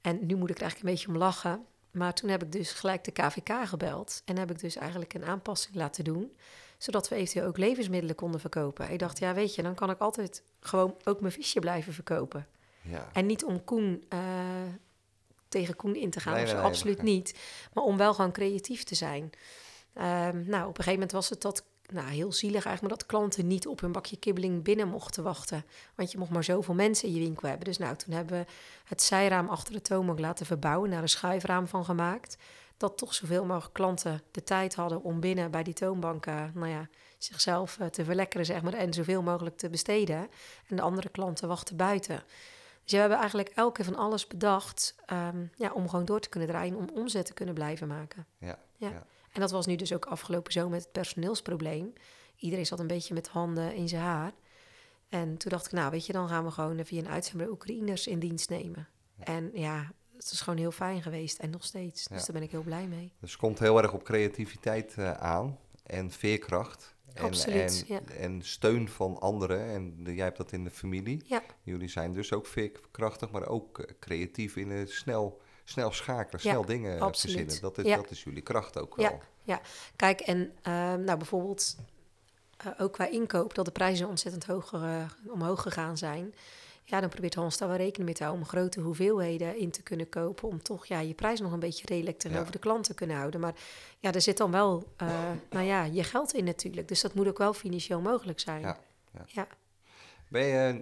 [0.00, 1.66] En nu moet ik er eigenlijk een beetje om lachen.
[1.90, 4.22] Maar toen heb ik dus gelijk de KVK gebeld.
[4.24, 6.36] En heb ik dus eigenlijk een aanpassing laten doen.
[6.78, 8.90] Zodat we eventueel ook levensmiddelen konden verkopen.
[8.90, 12.46] Ik dacht, ja weet je, dan kan ik altijd gewoon ook mijn visje blijven verkopen.
[12.80, 13.08] Ja.
[13.12, 14.20] En niet om Koen eh,
[15.48, 17.38] tegen Koen in te gaan, Nee, of zo, nee, nee, absoluut niet.
[17.72, 19.30] Maar om wel gewoon creatief te zijn.
[19.92, 23.06] Ehm, nou, op een gegeven moment was het dat, nou, heel zielig eigenlijk, maar dat
[23.06, 25.64] klanten niet op hun bakje kibbeling binnen mochten wachten.
[25.94, 27.66] Want je mocht maar zoveel mensen in je winkel hebben.
[27.66, 28.46] Dus nou, toen hebben we
[28.84, 32.36] het zijraam achter de toonbank laten verbouwen, daar een schuifraam van gemaakt.
[32.76, 36.68] Dat toch zoveel mogelijk klanten de tijd hadden om binnen bij die toonbank, eh, nou
[36.68, 40.28] ja, zichzelf eh, te verlekkeren, zeg maar, en zoveel mogelijk te besteden.
[40.68, 42.22] En de andere klanten wachten buiten.
[42.82, 46.48] Dus we hebben eigenlijk elke van alles bedacht ehm, ja, om gewoon door te kunnen
[46.48, 48.26] draaien, om omzet te kunnen blijven maken.
[48.38, 48.88] Ja, Ja.
[48.88, 49.06] ja.
[49.32, 51.92] En dat was nu dus ook afgelopen zo met het personeelsprobleem.
[52.36, 54.32] Iedereen zat een beetje met handen in zijn haar.
[55.08, 57.54] En toen dacht ik, nou weet je, dan gaan we gewoon via een uitzending de
[57.54, 58.88] Oekraïners in dienst nemen.
[59.18, 62.04] En ja, het is gewoon heel fijn geweest en nog steeds.
[62.04, 62.24] Dus Ja.
[62.24, 63.12] daar ben ik heel blij mee.
[63.20, 66.96] Dus het komt heel erg op creativiteit eh, aan en veerkracht.
[67.14, 68.00] En, Absoluut, en, ja.
[68.16, 69.64] en steun van anderen.
[69.66, 71.22] En de- jij hebt dat in de familie.
[71.26, 76.40] Ja, Jullie zijn dus ook veerkrachtig, maar ook eh, creatief in het snel, snel schakelen,
[76.40, 77.36] snel dingen absoluut.
[77.36, 77.60] verzinnen.
[77.60, 79.20] Dat is, dat is jullie kracht ook wel.
[79.42, 79.60] Ja,
[79.96, 81.76] kijk, en ehm, nou bijvoorbeeld
[82.56, 86.34] eh, ook qua inkoop, dat de prijzen ontzettend hoog, eh, omhoog gegaan zijn.
[86.84, 89.82] Ja, dan probeert Hans daar wel rekening mee te houden om grote hoeveelheden in te
[89.82, 90.48] kunnen kopen.
[90.48, 92.52] Om toch ja, je prijs nog een beetje redelijk tegenover Ja.
[92.52, 93.40] de klant te kunnen houden.
[93.40, 93.54] Maar
[93.98, 95.08] ja, er zit dan wel eh,
[95.50, 96.88] nou ja, je geld in natuurlijk.
[96.88, 98.60] Dus dat moet ook wel financieel mogelijk zijn.
[98.60, 98.78] Ja,
[99.12, 99.24] ja.
[99.26, 99.46] ja.
[100.28, 100.72] Ben je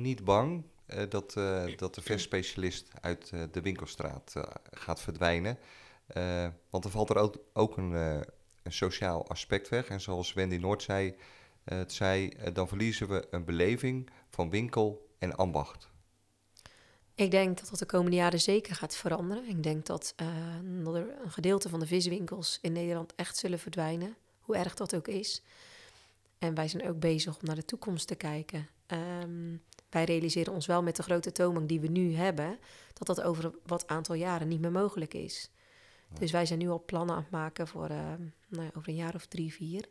[0.00, 0.64] niet bang
[1.08, 5.58] dat, eh, dat de verspecialist uit eh, de winkelstraat eh, gaat verdwijnen?
[6.06, 8.20] Eh, want er valt er ook, ook een, eh,
[8.62, 9.88] een sociaal aspect weg.
[9.88, 11.16] En zoals Wendy Noord zei,
[11.64, 15.88] eh, het zei eh, dan verliezen we een beleving van winkel en ambacht.
[17.14, 19.48] Ik denk dat dat de komende jaren zeker gaat veranderen.
[19.48, 20.26] Ik denk dat, eh,
[20.82, 24.16] dat er een gedeelte van de viswinkels in Nederland echt zullen verdwijnen.
[24.40, 25.42] Hoe erg dat ook is.
[26.38, 28.68] En wij zijn ook bezig om naar de toekomst te kijken.
[28.86, 29.56] Ehm,
[29.90, 32.58] wij realiseren ons wel met de grote toonbank die we nu hebben,
[32.92, 35.50] dat dat over wat aantal jaren niet meer mogelijk is.
[36.18, 38.94] Dus wij zijn nu al plannen aan het maken voor ehm, nou ja, over een
[38.94, 39.88] jaar of drie, vier.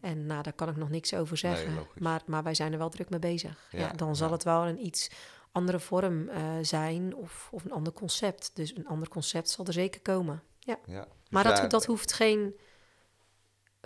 [0.00, 1.86] En nou, daar kan ik nog niks over zeggen.
[1.98, 3.68] maar, maar wij zijn er wel druk mee bezig.
[3.70, 5.10] Ja, Ja, dan zal het wel een iets
[5.52, 8.50] andere vorm eh, zijn of, of een ander concept.
[8.54, 10.42] Dus een ander concept zal er zeker komen.
[10.58, 10.78] Ja.
[10.86, 11.00] Ja.
[11.00, 12.54] Dus Maar dat, dat hoeft geen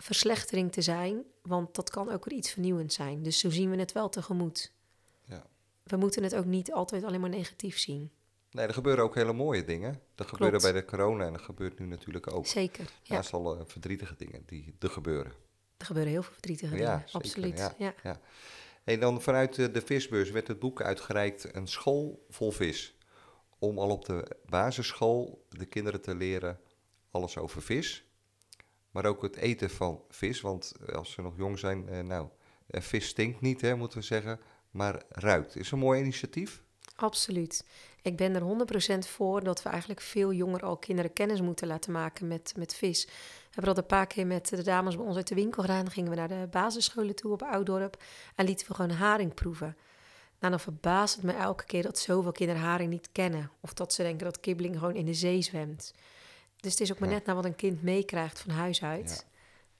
[0.03, 3.23] verslechtering te zijn, want dat kan ook weer iets vernieuwends zijn.
[3.23, 4.73] Dus zo zien we het wel tegemoet.
[5.25, 5.47] Ja.
[5.83, 8.11] We moeten het ook niet altijd alleen maar negatief zien.
[8.51, 10.01] Nee, er gebeuren ook hele mooie dingen.
[10.15, 12.47] Dat gebeurde bij de corona en dat gebeurt nu natuurlijk ook.
[12.47, 12.85] Zeker.
[13.03, 15.33] Ja, Naast alle verdrietige dingen die er gebeuren.
[15.77, 16.99] er gebeuren heel veel verdrietige Ja, dingen.
[16.99, 17.59] zeker, Absoluut.
[17.59, 17.75] ja.
[17.79, 17.95] Ja.
[18.03, 18.21] Ja.
[18.85, 22.95] En dan vanuit de, de visbeurs werd het boek uitgereikt, Een school vol vis.
[23.59, 26.61] Om al op de basisschool de kinderen te leren
[27.11, 28.05] alles over vis.
[28.91, 32.29] Maar ook het eten van vis, want als ze nog jong zijn, eh, nou,
[32.67, 35.57] eh, vis stinkt niet, hè, moeten we zeggen, maar ruikt.
[35.57, 36.63] Is een mooi initiatief.
[36.97, 37.65] Absoluut.
[38.03, 41.93] Ik ben er 100% voor dat we eigenlijk veel jonger al kinderen kennis moeten laten
[41.93, 43.05] maken met, met vis.
[43.05, 43.11] We
[43.51, 45.85] hebben dat een paar keer met de dames bij ons uit de winkel gedaan.
[45.85, 48.03] Dan gingen we naar de basisscholen toe op Oudorp
[48.35, 49.77] en lieten we gewoon haring proeven.
[50.39, 53.51] Nou, dan verbaast het me elke keer dat zoveel kinderen haring niet kennen.
[53.61, 55.95] Of dat ze denken dat kibbeling gewoon in de zee zwemt.
[56.61, 59.27] Dus het is ook maar net naar wat een kind meekrijgt van huis uit.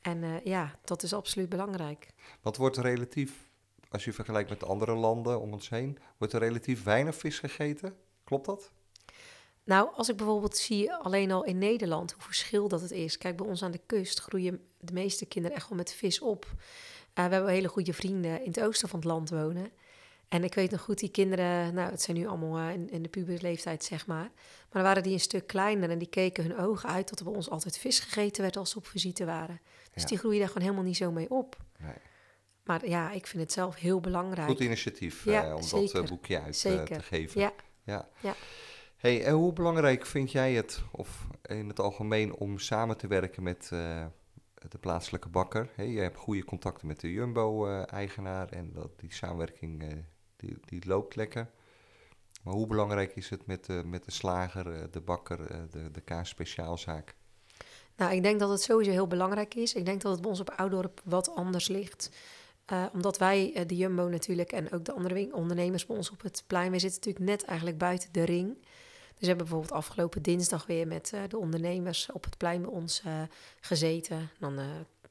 [0.01, 2.09] En eh, ja, dat is absoluut belangrijk.
[2.41, 3.51] Want wordt relatief,
[3.89, 7.97] als je vergelijkt met andere landen om ons heen, wordt er relatief weinig vis gegeten?
[8.25, 8.71] Klopt dat?
[9.65, 13.19] Nou, als ik bijvoorbeeld zie alleen al in Nederland hoe verschil dat het is.
[13.19, 16.47] Kijk, bij ons aan de kust groeien de meeste kinderen echt wel met vis op.
[17.13, 19.71] Eh, we hebben hele goede vrienden in het oosten van het land wonen.
[20.29, 23.03] En ik weet nog goed, die kinderen, nou, het zijn nu allemaal eh, in, in
[23.03, 24.17] de puberleeftijd, zeg maar.
[24.19, 27.25] Maar dan waren die een stuk kleiner en die keken hun ogen uit dat er
[27.25, 29.61] bij ons altijd vis gegeten werd als ze op visite waren.
[29.93, 30.09] Dus Ja.
[30.09, 31.57] die groeien daar gewoon helemaal niet zo mee op.
[31.79, 31.93] Nee.
[32.65, 34.49] Maar ja, ik vind het zelf heel belangrijk.
[34.49, 36.03] Goed initiatief Ja, eh, om dat zeker.
[36.03, 36.97] eh, boekje uit Zeker.
[36.99, 37.41] te geven.
[37.41, 37.53] Ja,
[37.85, 38.09] Ja.
[38.21, 38.35] Ja.
[38.97, 43.43] Hey, en hoe belangrijk vind jij het, of in het algemeen, om samen te werken
[43.43, 45.69] met de plaatselijke bakker?
[45.75, 50.05] Hey, je hebt goede contacten met de Jumbo-eigenaar en dat, die samenwerking
[50.39, 51.51] die, die loopt lekker.
[52.43, 55.91] Maar hoe belangrijk is het met de, met de slager, eh, de bakker, eh, de,
[55.91, 57.15] de kaas speciaalzaak?
[57.97, 59.75] Nou, ik denk dat het sowieso heel belangrijk is.
[59.75, 62.11] Ik denk dat het bij ons op Oudorp wat anders ligt.
[62.65, 66.45] Eh, omdat wij, de Jumbo natuurlijk, en ook de andere ondernemers bij ons op het
[66.47, 68.55] plein, wij zitten natuurlijk net eigenlijk buiten de ring.
[68.55, 73.03] Dus we hebben bijvoorbeeld afgelopen dinsdag weer met de ondernemers op het plein bij ons
[73.61, 74.31] gezeten.
[74.39, 74.59] Dan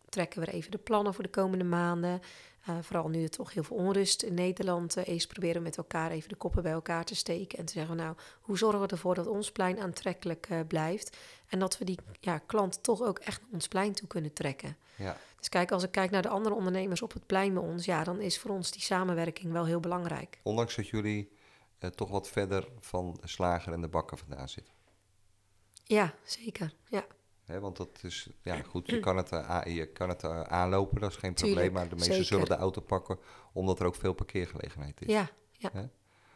[0.09, 2.21] trekken we even de plannen voor de komende maanden.
[2.67, 5.77] Eh, vooral nu er toch heel veel onrust in Nederland eh, is, proberen we met
[5.77, 7.57] elkaar even de koppen bij elkaar te steken.
[7.57, 11.17] En te zeggen, nou, hoe zorgen we ervoor dat ons plein aantrekkelijk eh, blijft?
[11.47, 14.77] En dat we die ja, klant toch ook echt naar ons plein toe kunnen trekken.
[14.95, 17.85] Ja, Dus kijk, als ik kijk naar de andere ondernemers op het plein bij ons,
[17.85, 20.39] ja, dan is voor ons die samenwerking wel heel belangrijk.
[20.43, 21.31] ondanks dat jullie
[21.95, 24.73] toch wat verder van de slager en de bakker vandaan zitten.
[25.83, 26.73] Ja, zeker.
[26.89, 27.05] Ja,
[27.47, 31.01] Hè, want dat is, ja goed, je kan het, eh, je kan het eh, aanlopen,
[31.01, 31.53] dat is geen probleem.
[31.55, 32.27] Tuurlijk, maar de meesten zeker.
[32.27, 33.19] zullen de auto pakken,
[33.53, 35.13] omdat er ook veel parkeergelegenheid is.
[35.13, 35.29] ja.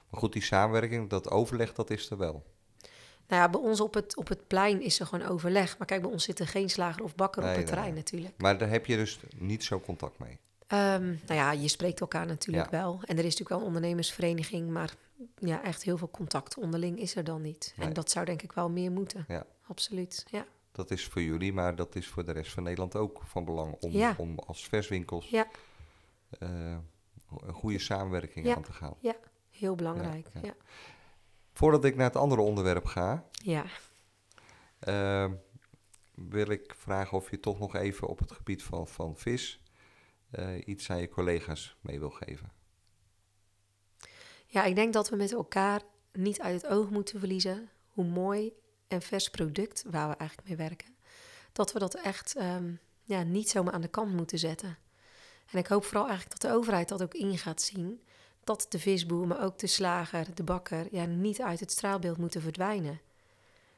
[0.09, 2.43] Maar goed, die samenwerking, dat overleg, dat is er wel.
[3.27, 5.77] Nou ja, bij ons op het, op het plein is er gewoon overleg.
[5.77, 7.97] Maar kijk, bij ons zit er geen slager of bakker Nee, op het terrein nee.
[7.97, 8.33] natuurlijk.
[8.37, 10.39] Maar daar heb je dus niet zo contact mee.
[10.67, 12.77] Ehm, nou ja, je spreekt elkaar natuurlijk Ja.
[12.77, 12.93] wel.
[12.93, 14.93] En er is natuurlijk wel een ondernemersvereniging, maar
[15.35, 17.73] ja, echt heel veel contact onderling is er dan niet.
[17.75, 17.87] Nee.
[17.87, 19.25] En dat zou denk ik wel meer moeten.
[19.27, 19.45] Ja.
[19.67, 20.45] Absoluut, ja.
[20.71, 23.73] Dat is voor jullie, maar dat is voor de rest van Nederland ook van belang.
[23.79, 24.15] Om, Ja.
[24.17, 25.47] om als verswinkels Ja.
[26.39, 26.77] eh,
[27.41, 28.55] een goede samenwerking Ja.
[28.55, 28.95] aan te gaan.
[29.49, 30.47] Heel belangrijk, Ja, ja.
[30.47, 30.55] ja.
[31.53, 33.65] Voordat ik naar het andere onderwerp ga, ja.
[34.79, 35.31] eh,
[36.15, 39.61] wil ik vragen of je toch nog even op het gebied van, van vis
[40.29, 42.51] eh, iets aan je collega's mee wil geven.
[44.45, 45.81] Ja, ik denk dat we met elkaar
[46.13, 48.53] niet uit het oog moeten verliezen hoe mooi
[48.91, 50.95] en vers product, waar we eigenlijk mee werken,
[51.51, 52.73] dat we dat echt ehm,
[53.03, 54.77] ja, niet zomaar aan de kant moeten zetten.
[55.51, 58.01] En ik hoop vooral eigenlijk dat de overheid dat ook in gaat zien.
[58.43, 62.41] Dat de visboer, maar ook de slager, de bakker, ja, niet uit het straalbeeld moeten
[62.41, 63.01] verdwijnen.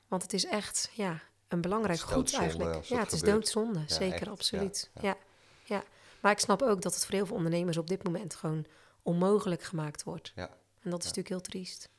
[0.07, 2.83] Want het is echt ja, een belangrijk goed eigenlijk.
[2.83, 3.35] Ja, het is gebeurt.
[3.35, 4.89] doodzonde, Ja, zeker, echt, absoluut.
[4.93, 5.17] ja, Ja,
[5.63, 5.75] ja.
[5.75, 5.83] ja.
[6.19, 8.65] Maar ik snap ook dat het voor heel veel ondernemers op dit moment gewoon
[9.01, 10.31] onmogelijk gemaakt wordt.
[10.35, 10.49] Ja.
[10.81, 11.89] En dat is natuurlijk heel triest.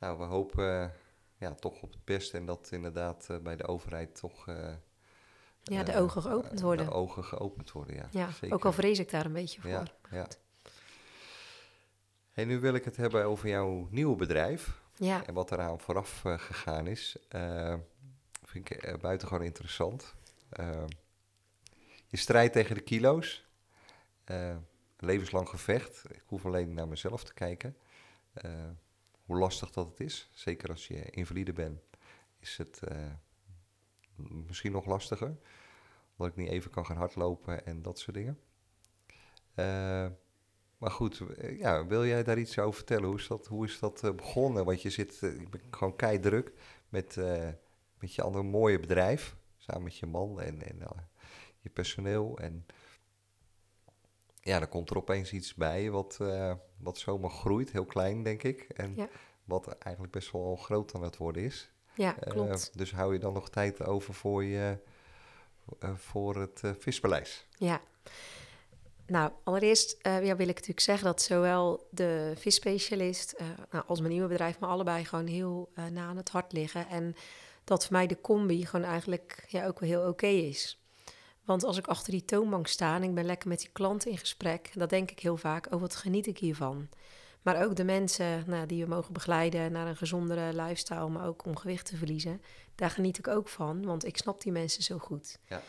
[0.00, 0.88] Nou, we hopen eh,
[1.38, 4.48] ja, toch op het beste en dat inderdaad eh, bij de overheid toch...
[4.48, 4.72] eh,
[5.62, 6.86] Ja, de eh, ogen geopend worden.
[6.86, 8.08] De ogen geopend worden, ja.
[8.10, 8.56] Ja, zeker.
[8.56, 9.70] ook al vrees ik daar een beetje voor.
[9.70, 10.26] Ja, ja.
[12.32, 16.20] Hey, nu wil ik het hebben over jouw nieuwe bedrijf Ja, en wat eraan vooraf
[16.24, 17.16] gegaan is.
[17.28, 17.74] Eh
[18.44, 20.14] vind ik eh, buitengewoon interessant.
[22.06, 23.46] Je strijdt tegen de kilo's.
[24.98, 26.02] Levenslang gevecht.
[26.10, 27.76] Ik hoef alleen naar mezelf te kijken.
[29.26, 30.28] Hoe lastig dat het is.
[30.32, 31.80] Zeker als je invalide bent,
[32.38, 33.12] is het eh,
[34.46, 35.36] misschien nog lastiger.
[36.16, 38.38] Omdat ik niet even kan gaan hardlopen en dat soort dingen.
[39.54, 40.06] Eh,
[40.78, 43.04] maar goed, eh, ja, wil jij daar iets over vertellen?
[43.04, 44.64] Hoe is dat, hoe is dat begonnen?
[44.64, 46.52] Want je zit ik ben gewoon kei druk
[46.88, 47.16] met,
[47.98, 49.36] met je andere mooie bedrijf.
[49.56, 50.78] Samen met je man en, en
[51.60, 52.38] je personeel.
[52.38, 52.66] En
[54.46, 57.72] ja, dan komt er opeens iets bij wat, eh, wat zomaar groeit.
[57.72, 58.60] Heel klein, denk ik.
[58.62, 59.08] En Ja.
[59.44, 61.70] wat eigenlijk best wel groot aan het worden is.
[61.94, 62.78] ja Eh, klopt.
[62.78, 64.78] dus hou je dan nog tijd over voor, je,
[65.78, 67.46] eh, voor het vispaleis?
[67.50, 67.80] Ja.
[69.06, 73.34] Nou, allereerst ja, wil ik natuurlijk zeggen dat zowel de visspecialist
[73.70, 76.88] nou, als mijn nieuwe bedrijf, maar allebei gewoon heel na aan het hart liggen.
[76.88, 77.14] En
[77.64, 80.85] dat voor mij de combi gewoon eigenlijk ja, ook wel heel oké is.
[81.46, 84.18] Want als ik achter die toonbank sta en ik ben lekker met die klanten in
[84.18, 86.88] gesprek, dan denk ik heel vaak, oh wat geniet ik hiervan.
[87.42, 91.44] Maar ook de mensen nou, die we mogen begeleiden naar een gezondere lifestyle, maar ook
[91.44, 92.42] om gewicht te verliezen,
[92.74, 95.38] daar geniet ik ook van, want ik snap die mensen zo goed.
[95.48, 95.62] Ja.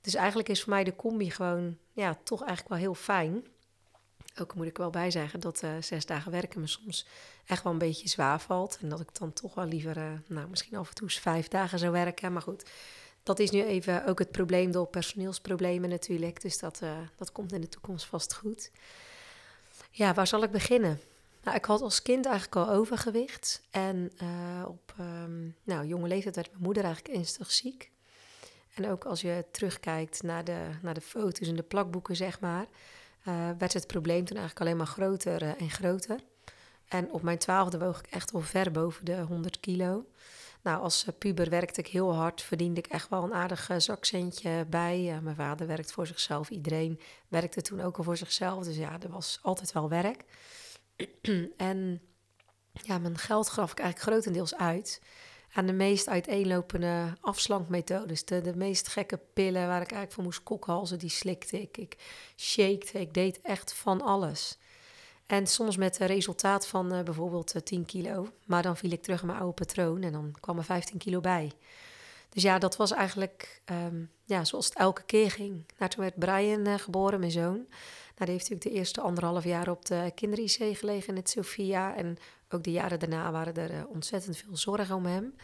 [0.00, 3.46] Dus eigenlijk is voor mij de combi gewoon, ja, toch eigenlijk wel heel fijn.
[4.40, 7.06] Ook moet ik wel bij zeggen dat eh, zes dagen werken me soms
[7.46, 8.78] echt wel een beetje zwaar valt.
[8.80, 11.48] En dat ik dan toch wel liever, eh, nou, misschien af en toe eens vijf
[11.48, 12.32] dagen zou werken.
[12.32, 12.70] Maar goed,
[13.24, 16.40] dat is nu even ook het probleem door personeelsproblemen natuurlijk.
[16.42, 18.70] Dus dat, eh, dat komt in de toekomst vast goed.
[19.90, 21.00] Ja, waar zal ik beginnen?
[21.42, 23.62] Nou, ik had als kind eigenlijk al overgewicht.
[23.70, 24.28] En eh,
[24.66, 27.90] op ehm, nou, jonge leeftijd werd mijn moeder eigenlijk ernstig ziek.
[28.74, 32.66] En ook als je terugkijkt naar de, naar de foto's en de plakboeken, zeg maar,
[33.24, 36.20] eh, werd het probleem toen eigenlijk alleen maar groter en groter.
[36.88, 40.04] En op mijn twaalfde woog ik echt al ver boven de 100 kilo.
[40.64, 43.78] Nou, als eh, puber werkte ik heel hard, verdiende ik echt wel een aardig eh,
[43.78, 45.12] zakcentje bij.
[45.12, 48.64] Eh, mijn vader werkt voor zichzelf, iedereen werkte toen ook al voor zichzelf.
[48.64, 50.24] Dus ja, er was altijd wel werk.
[51.56, 52.00] en
[52.72, 55.00] ja, mijn geld gaf ik eigenlijk grotendeels uit
[55.52, 58.24] aan de meest uiteenlopende afslankmethodes.
[58.24, 61.76] De, meest gekke pillen waar ik eigenlijk voor moest kokhalzen, die slikte ik.
[61.76, 61.96] Ik
[62.36, 64.58] shakte, ik deed echt van alles.
[65.26, 68.28] En soms met een resultaat van eh, bijvoorbeeld eh, 10 kilo.
[68.46, 71.20] Maar dan viel ik terug in mijn oude patroon en dan kwam er 15 kilo
[71.20, 71.52] bij.
[72.28, 75.64] Dus ja, dat was eigenlijk ehm, ja, zoals het elke keer ging.
[75.78, 77.56] Nou, toen werd Brian eh, geboren, mijn zoon.
[78.16, 81.96] Nou, die heeft natuurlijk de eerste anderhalf jaar op de kinder-IC gelegen in het Sophia.
[81.96, 82.16] En
[82.48, 85.34] ook de jaren daarna waren er eh, ontzettend veel zorgen om hem.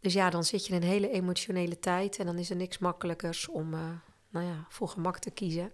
[0.00, 2.18] Dus ja, dan zit je in een hele emotionele tijd.
[2.18, 3.80] En dan is er niks makkelijkers om eh,
[4.28, 5.72] nou ja, voor gemak te kiezen.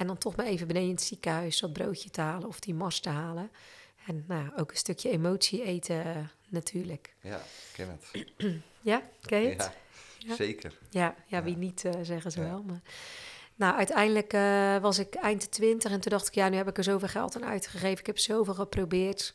[0.00, 2.74] En dan toch maar even beneden in het ziekenhuis dat broodje te halen of die
[2.74, 3.50] mars te halen.
[4.06, 6.16] En nou ook een stukje emotie eten eh,
[6.48, 7.14] natuurlijk.
[7.20, 7.40] Ja,
[7.72, 8.24] ken het.
[8.80, 9.62] Ja, ken je het?
[10.18, 10.34] Ja, Ja.
[10.34, 10.78] zeker.
[10.90, 11.42] Ja, ja, Ja.
[11.42, 12.62] wie niet, eh, zeggen ze wel.
[12.62, 12.80] Maar...
[13.54, 16.68] Nou, uiteindelijk eh, was ik eind de twintig en toen dacht ik, ja, nu heb
[16.68, 17.98] ik er zoveel geld aan uitgegeven.
[17.98, 19.34] Ik heb zoveel geprobeerd.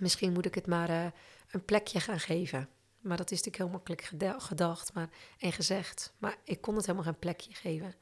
[0.00, 1.12] Misschien moet ik het maar
[1.50, 2.68] een plekje gaan geven.
[3.00, 6.12] Maar dat is natuurlijk heel makkelijk geda- gedacht maar, en gezegd.
[6.18, 7.94] Maar ik kon het helemaal geen plekje geven.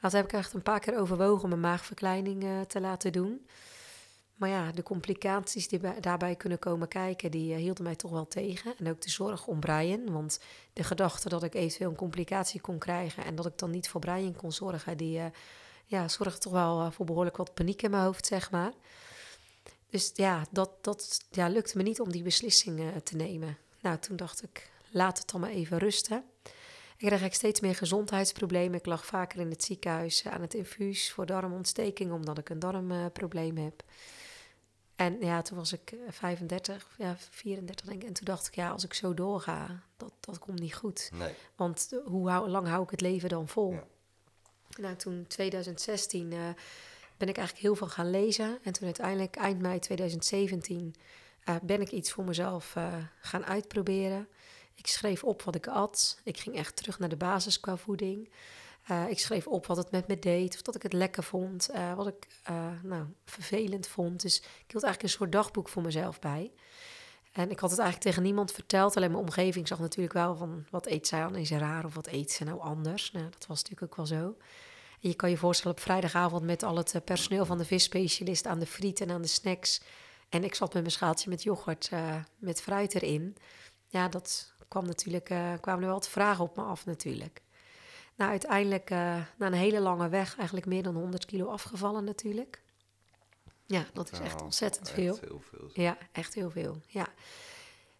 [0.00, 3.46] Dat heb ik echt een paar keer overwogen om een maagverkleining eh, te laten doen.
[4.34, 8.10] Maar ja, de complicaties die bij- daarbij kunnen komen kijken, die eh, hielden mij toch
[8.10, 8.74] wel tegen.
[8.78, 10.40] En ook de zorg om Brian, want
[10.72, 14.00] de gedachte dat ik eventueel een complicatie kon krijgen en dat ik dan niet voor
[14.00, 15.26] Brian kon zorgen, die eh,
[15.84, 18.72] ja, zorgde toch wel voor behoorlijk wat paniek in mijn hoofd, zeg maar.
[19.90, 23.58] Dus ja, dat, dat ja, lukte me niet om die beslissing te nemen.
[23.80, 26.24] Nou, toen dacht ik, laat het dan maar even rusten.
[26.96, 28.78] Ik kreeg eigenlijk steeds meer gezondheidsproblemen.
[28.78, 32.58] Ik lag vaker in het ziekenhuis eh, aan het infuus voor darmontsteking, omdat ik een
[32.58, 33.82] darmprobleem heb.
[34.96, 38.08] En ja, toen was ik eh, 35, ja, 34 denk ik.
[38.08, 41.10] En toen dacht ik, ja, als ik zo doorga, dat, dat komt niet goed.
[41.12, 41.34] Nee.
[41.56, 43.72] Want eh, hoe hou- lang hou ik het leven dan vol?
[43.72, 43.84] Ja.
[44.76, 46.38] Nou, toen 2016 eh,
[47.16, 48.58] ben ik eigenlijk heel veel gaan lezen.
[48.62, 50.94] En toen uiteindelijk eind mei 2017
[51.44, 54.28] eh, ben ik iets voor mezelf eh, gaan uitproberen.
[54.76, 56.20] Ik schreef op wat ik at.
[56.24, 58.28] Ik ging echt terug naar de basis qua voeding.
[58.86, 61.68] Eh, ik schreef op wat het met me deed, of dat ik het lekker vond,
[61.68, 64.22] eh, wat ik eh, nou, vervelend vond.
[64.22, 66.52] Dus ik hield eigenlijk een soort dagboek voor mezelf bij.
[67.32, 68.96] En ik had het eigenlijk tegen niemand verteld.
[68.96, 72.06] Alleen mijn omgeving zag natuurlijk wel van wat eet zij dan is raar of wat
[72.06, 73.12] eet ze nou anders.
[73.12, 74.36] Nou, dat was natuurlijk ook wel zo.
[74.98, 78.66] Je kan je voorstellen op vrijdagavond met al het personeel van de visspecialist aan de
[78.66, 79.80] friet en aan de snacks.
[80.28, 81.90] En ik zat met mijn schaaltje met yoghurt
[82.38, 83.36] met fruit erin.
[83.88, 87.42] Ja, dat kwam natuurlijk, eh, kwamen er wel wat vragen op me af natuurlijk.
[88.14, 92.62] Nou, uiteindelijk eh, na een hele lange weg eigenlijk meer dan 100 kilo afgevallen natuurlijk.
[93.66, 95.18] Ja, dat is echt Nou, ontzettend echt veel.
[95.20, 95.70] heel veel.
[95.72, 96.80] Ja, echt heel veel.
[96.86, 97.06] Ja.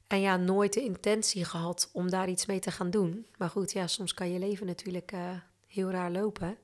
[0.06, 3.26] En ja, nooit de intentie gehad om daar iets mee te gaan doen.
[3.38, 5.30] Maar goed, ja, soms kan je leven natuurlijk eh,
[5.66, 6.58] heel raar lopen.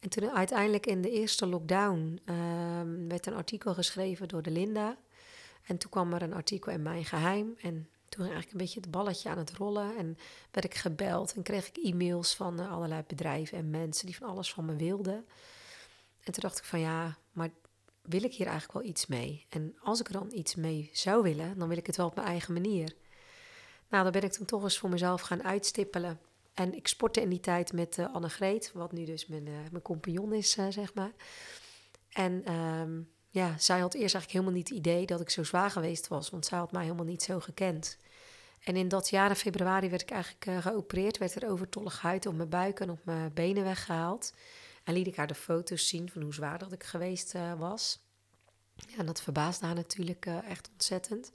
[0.00, 4.96] En toen uiteindelijk in de eerste lockdown ehm, werd een artikel geschreven door de Linda.
[5.62, 7.54] En toen kwam er een artikel in Mijn Geheim.
[7.60, 9.96] En toen eigenlijk een beetje het balletje aan het rollen.
[9.96, 10.16] En
[10.50, 14.28] werd ik gebeld en kreeg ik e-mails van eh, allerlei bedrijven en mensen die van
[14.28, 15.26] alles van me wilden.
[16.22, 17.50] En toen dacht ik van ja, maar
[18.02, 19.46] wil ik hier eigenlijk wel iets mee?
[19.48, 22.14] En als ik er dan iets mee zou willen, dan wil ik het wel op
[22.14, 22.94] mijn eigen manier.
[23.88, 26.20] Nou, dan ben ik toen toch eens voor mezelf gaan uitstippelen.
[26.54, 29.82] En ik sportte in die tijd met uh, Annegreet, wat nu dus mijn, uh, mijn
[29.82, 31.12] compagnon is, zeg maar.
[32.08, 35.70] En um, ja, zij had eerst eigenlijk helemaal niet het idee dat ik zo zwaar
[35.70, 37.98] geweest was, want zij had mij helemaal niet zo gekend.
[38.64, 42.26] En in dat jaar in februari werd ik eigenlijk uh, geopereerd, werd er overtollig huid
[42.26, 44.34] op mijn buik en op mijn benen weggehaald.
[44.84, 48.00] En liet ik haar de foto's zien van hoe zwaar dat ik geweest uh, was.
[48.74, 51.32] Ja, en dat verbaasde haar natuurlijk uh, echt ontzettend.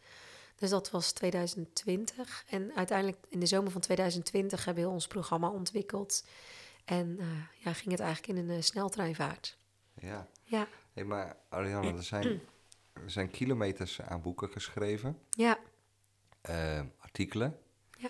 [0.56, 2.44] Dus dat was 2020.
[2.50, 6.26] En uiteindelijk in de zomer van 2020 hebben we ons programma ontwikkeld.
[6.86, 7.20] En
[7.58, 9.58] ja, ging het eigenlijk in een sneltreinvaart.
[10.00, 10.28] Ja.
[10.44, 10.68] Ja.
[10.98, 12.42] Hey, maar Ariane, er zijn,
[12.94, 15.20] er zijn kilometers aan boeken geschreven.
[15.30, 15.60] Ja.
[16.50, 17.60] Uh, artikelen.
[17.98, 18.10] Ja.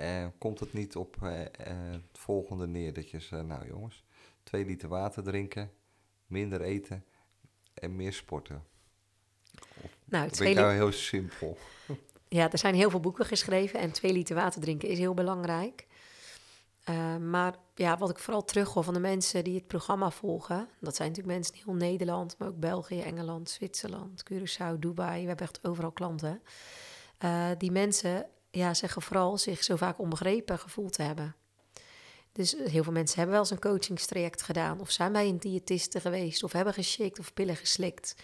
[0.00, 1.30] Uh, komt het niet op uh,
[1.62, 2.92] het volgende neer?
[2.92, 4.04] Dat je zegt, nou jongens,
[4.42, 5.70] twee liter water drinken,
[6.26, 7.04] minder eten
[7.74, 8.64] en meer sporten.
[9.82, 11.58] Of, nou, dat ben nou heel simpel.
[12.28, 15.86] Ja, er zijn heel veel boeken geschreven en twee liter water drinken is heel belangrijk.
[16.90, 20.96] Uh, maar ja, wat ik vooral terughoor van de mensen die het programma volgen, dat
[20.96, 25.20] zijn natuurlijk mensen in heel Nederland, maar ook België, Engeland, Zwitserland, Curaçao, Dubai.
[25.20, 26.42] We hebben echt overal klanten.
[27.24, 31.34] Uh, die mensen ja, zeggen vooral zich zo vaak onbegrepen gevoeld te hebben.
[32.32, 36.00] Dus heel veel mensen hebben wel eens een coachingstraject gedaan, of zijn bij een diëtiste
[36.00, 38.14] geweest, of hebben geshikt of pillen geslikt.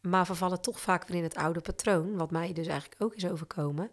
[0.00, 3.26] Maar vervallen toch vaak weer in het oude patroon, wat mij dus eigenlijk ook is
[3.26, 3.90] overkomen.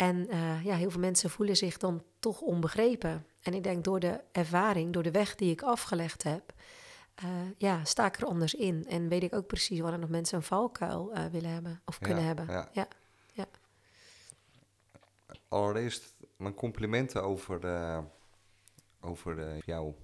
[0.00, 3.26] En uh, ja, heel veel mensen voelen zich dan toch onbegrepen.
[3.42, 6.52] En ik denk door de ervaring, door de weg die ik afgelegd heb,
[7.24, 8.86] uh, ja, sta ik er anders in.
[8.88, 12.20] En weet ik ook precies waar nog mensen een valkuil uh, willen hebben of kunnen
[12.20, 12.46] ja, hebben.
[12.46, 12.68] Ja.
[12.72, 12.88] Ja.
[13.32, 13.46] ja.
[15.48, 17.60] Allereerst mijn complimenten over,
[19.00, 19.96] over jouw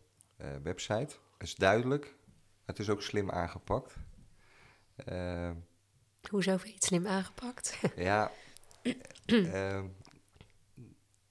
[0.63, 1.17] website.
[1.33, 2.15] Het is duidelijk.
[2.65, 3.95] Het is ook slim aangepakt.
[6.31, 7.79] Hoezo vind je het slim aangepakt?
[7.97, 8.31] ja,
[9.27, 9.83] uh,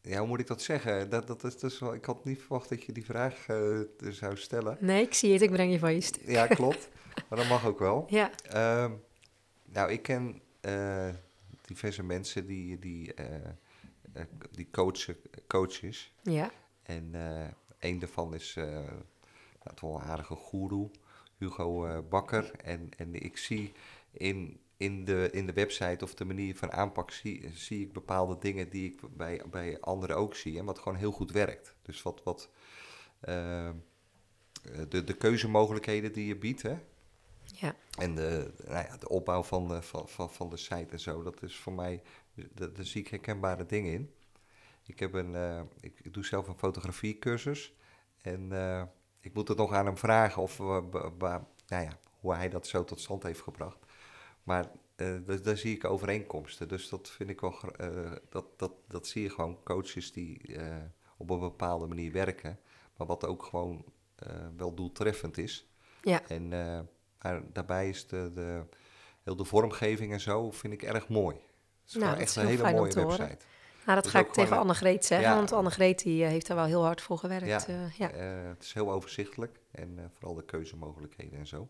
[0.01, 1.09] ja, hoe moet ik dat zeggen?
[1.09, 4.37] Dat, dat is dus wel, ik had niet verwacht dat je die vraag uh, zou
[4.37, 4.77] stellen.
[4.79, 5.41] Nee, ik zie het.
[5.41, 6.27] Ik breng je van je stuk.
[6.27, 6.89] Ja, klopt.
[7.29, 8.05] maar dat mag ook wel.
[8.09, 8.31] Ja.
[8.53, 8.91] Uh,
[9.65, 11.09] nou, ik ken uh,
[11.61, 13.13] diverse mensen die, die,
[14.51, 16.13] die coachen, coaches.
[16.23, 16.51] Ja.
[16.83, 17.13] En
[17.79, 18.57] een daarvan is
[19.63, 20.89] dat wel een aardige goeroe,
[21.37, 22.51] Hugo Bakker.
[22.63, 23.71] En, en ik zie
[24.11, 28.37] in in de, in de website of de manier van aanpak zie, zie ik bepaalde
[28.37, 30.57] dingen die ik bij, bij anderen ook zie.
[30.59, 31.75] En wat gewoon heel goed werkt.
[31.81, 32.49] Dus wat, wat
[33.29, 33.69] uh,
[34.89, 36.61] de, de keuzemogelijkheden die je biedt.
[36.61, 36.77] Hè?
[37.43, 37.75] Ja.
[37.97, 41.23] En de, nou ja, de opbouw van de, van, van, van de site en zo.
[41.23, 42.01] Dat is voor mij,
[42.53, 44.13] daar zie ik herkenbare dingen in.
[44.85, 47.73] Ik, heb een, uh, ik, doe zelf een fotografiecursus.
[48.21, 48.83] En uh,
[49.19, 52.99] ik moet het nog aan hem vragen of, nou ja, hoe hij dat zo tot
[52.99, 53.84] stand heeft gebracht.
[54.45, 56.67] Maar uh, daar, zie ik overeenkomsten.
[56.67, 57.59] Dus dat vind ik wel.
[57.81, 59.63] Uh, dat, dat, dat zie je gewoon.
[59.63, 60.75] Coaches die uh,
[61.17, 62.59] op een bepaalde manier werken.
[62.97, 63.85] Maar wat ook gewoon
[64.57, 65.69] wel doeltreffend is.
[66.01, 66.21] Ja.
[66.27, 66.49] En
[67.53, 68.63] daarbij is de, de,
[69.23, 71.35] heel de vormgeving en zo vind ik erg mooi.
[71.35, 73.37] Het is nou, echt een hele mooie website.
[73.85, 75.35] Nou, dat Dus ga ik tegen Annegreet zeggen, Ja.
[75.35, 77.45] want Annegreet die, eh, heeft daar wel heel hard voor gewerkt.
[77.45, 77.65] Ja.
[77.67, 78.11] eh, ja.
[78.11, 81.67] Eh, het is heel overzichtelijk en eh, vooral de keuzemogelijkheden en zo.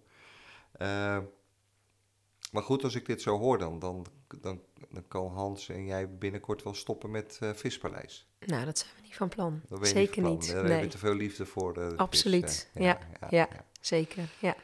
[2.55, 4.05] Eh, maar goed, als ik dit zo hoor, dan, dan,
[4.41, 8.27] dan, dan kan Hans en jij binnenkort wel stoppen met eh Vispaleis.
[8.39, 9.61] Nou, dat zijn we niet van plan.
[9.81, 10.33] Zeker van plan.
[10.37, 10.51] niet.
[10.51, 11.73] Daar je Nee, te veel liefde voor.
[11.73, 12.69] de vis, Absoluut.
[12.73, 12.99] eh, Ja,
[13.29, 13.47] ja.
[13.81, 14.29] zeker.
[14.39, 14.55] Ja.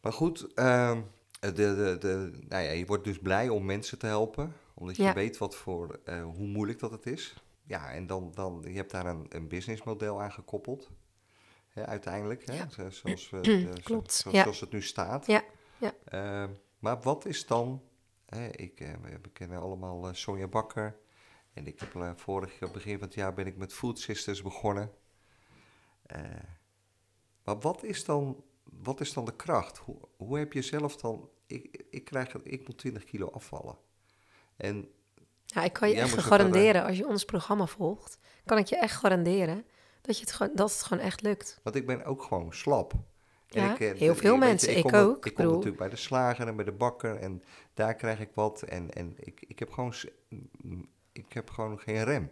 [0.00, 1.00] Maar goed, ehm,
[1.40, 4.96] Eh, De, de, de, nou ja, je wordt dus blij om mensen te helpen, omdat
[4.96, 7.34] je weet wat voor, eh, hoe moeilijk dat het is.
[7.66, 10.90] Ja, en dan, dan je hebt daar een, een businessmodel aan gekoppeld,
[11.68, 14.42] hè, uiteindelijk, hè, zoals, we, het, eh, zo- Klopt, zo- ja.
[14.42, 15.26] zoals het nu staat.
[15.26, 15.42] Ja,
[15.78, 15.92] ja.
[16.78, 17.82] Maar wat is dan,
[18.26, 20.98] hè, ik, eh, we kennen allemaal eh, Sonja Bakker,
[21.52, 24.42] en ik heb eh, vorig jaar, begin van het jaar ben ik met Food Sisters
[24.42, 24.90] begonnen.
[27.44, 29.78] Maar wat is dan, wat is dan de kracht?
[29.78, 31.30] Hoe, hoe heb je zelf dan...
[31.46, 33.78] Ik, ik, krijg, ik moet 20 kilo afvallen.
[34.56, 34.88] En
[35.44, 38.96] Ja, ik kan je echt garanderen, als je ons programma volgt, kan ik je echt
[38.96, 39.66] garanderen
[40.00, 41.60] dat, je het, gewoon, dat het gewoon echt lukt.
[41.62, 42.94] want ik ben ook gewoon slap.
[43.48, 45.46] En Ja, ik, eh, heel veel weet je, mensen, ik kom, ook, Ik ik kom
[45.46, 47.42] natuurlijk bij de slager en bij de bakker en
[47.74, 48.62] daar krijg ik wat.
[48.62, 49.94] En, en ik, ik heb gewoon...
[51.12, 52.30] Ik heb gewoon geen rem.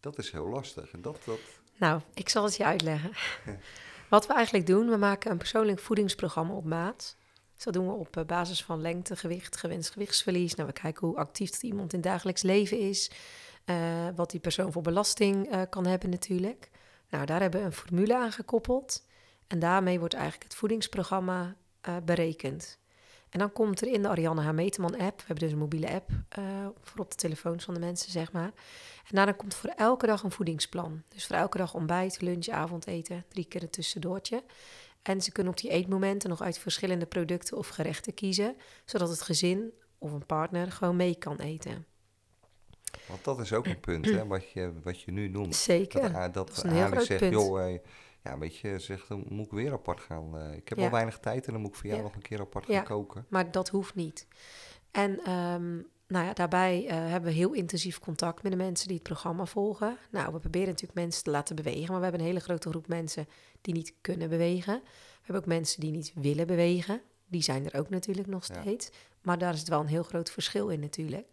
[0.00, 0.92] Dat is heel lastig.
[0.92, 1.38] En dat, dat,
[1.76, 3.10] Nou, ik zal het je uitleggen.
[4.08, 7.16] Wat we eigenlijk doen, we maken een persoonlijk voedingsprogramma op maat.
[7.54, 10.54] Dus dat doen we op eh, basis van lengte, gewicht, gewenst gewichtsverlies.
[10.54, 13.10] Nou, we kijken hoe actief dat iemand in het dagelijks leven is.
[13.64, 13.76] eh,
[14.14, 16.70] wat die persoon voor belasting kan hebben natuurlijk.
[17.10, 19.02] Nou, daar hebben we een formule aan gekoppeld.
[19.46, 22.78] En daarmee wordt eigenlijk het voedingsprogramma eh, berekend.
[23.30, 24.50] En dan komt er in de Ariane H.
[24.52, 26.44] Meteman app, we hebben dus een mobiele app eh,
[26.82, 28.52] voor op de telefoons van de mensen, zeg maar.
[29.08, 31.02] En daarna komt voor elke dag een voedingsplan.
[31.08, 34.44] Dus voor elke dag ontbijt, lunch, avondeten, drie keer een tussendoortje.
[35.02, 39.22] En ze kunnen op die eetmomenten nog uit verschillende producten of gerechten kiezen, zodat het
[39.22, 41.86] gezin of een partner gewoon mee kan eten.
[43.06, 45.56] want dat is ook een punt, hè, wat, je, wat je nu noemt.
[45.56, 46.00] Zeker.
[46.02, 47.32] Dat, A- dat, dat is een heel Ali groot zegt, punt.
[47.32, 47.78] joh, eh,
[48.24, 50.38] ja, weet je, zegt, dan moet ik weer apart gaan.
[50.38, 50.84] eh, ik heb Ja.
[50.84, 52.04] al weinig tijd en dan moet ik voor jou Ja.
[52.04, 53.26] nog een keer apart gaan koken.
[53.28, 54.26] Maar dat hoeft niet.
[54.90, 55.74] En ehm,
[56.06, 59.44] nou ja, daarbij eh, hebben we heel intensief contact met de mensen die het programma
[59.46, 59.96] volgen.
[60.10, 62.88] Nou, we proberen natuurlijk mensen te laten bewegen, maar we hebben een hele grote groep
[62.88, 63.26] mensen
[63.60, 64.74] die niet kunnen bewegen.
[64.84, 67.00] We hebben ook mensen die niet willen bewegen.
[67.26, 68.90] Die zijn er ook natuurlijk nog steeds.
[69.22, 71.28] Maar daar is het wel een heel groot verschil in natuurlijk.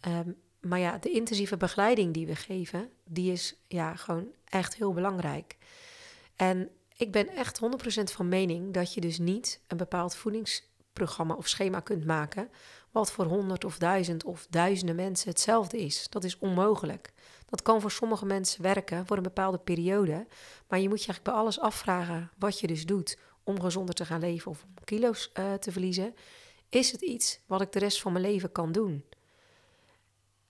[0.00, 0.30] Ehm,
[0.60, 5.56] maar ja, de intensieve begeleiding die we geven, die is ja gewoon echt heel belangrijk.
[6.36, 11.48] En ik ben echt 100% van mening dat je dus niet een bepaald voedingsprogramma of
[11.48, 12.50] schema kunt maken.
[12.90, 16.06] wat voor honderd of duizend of duizenden mensen hetzelfde is.
[16.08, 17.12] Dat is onmogelijk.
[17.46, 20.26] Dat kan voor sommige mensen werken voor een bepaalde periode.
[20.68, 24.04] Maar je moet je eigenlijk bij alles afvragen wat je dus doet om gezonder te
[24.04, 26.14] gaan leven of om kilo's eh, te verliezen.
[26.68, 29.04] Is het iets wat ik de rest van mijn leven kan doen?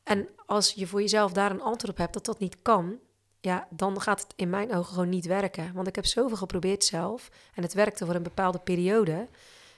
[0.03, 2.99] En als je voor jezelf daar een antwoord op hebt dat dat niet kan,
[3.45, 5.73] ja, dan gaat het in mijn ogen gewoon niet werken.
[5.73, 9.29] Want ik heb zoveel geprobeerd zelf en het werkte voor een bepaalde periode.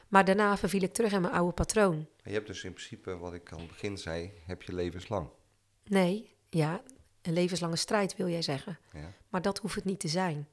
[0.08, 2.06] Maar daarna verviel ik terug in mijn oude patroon.
[2.22, 5.28] Je hebt dus in principe, wat ik aan het begin zei, heb je levenslang.
[5.84, 6.80] Nee, ja,
[7.22, 8.78] een levenslange strijd wil jij zeggen.
[8.92, 9.12] Ja.
[9.28, 10.48] Maar dat hoeft het niet te zijn.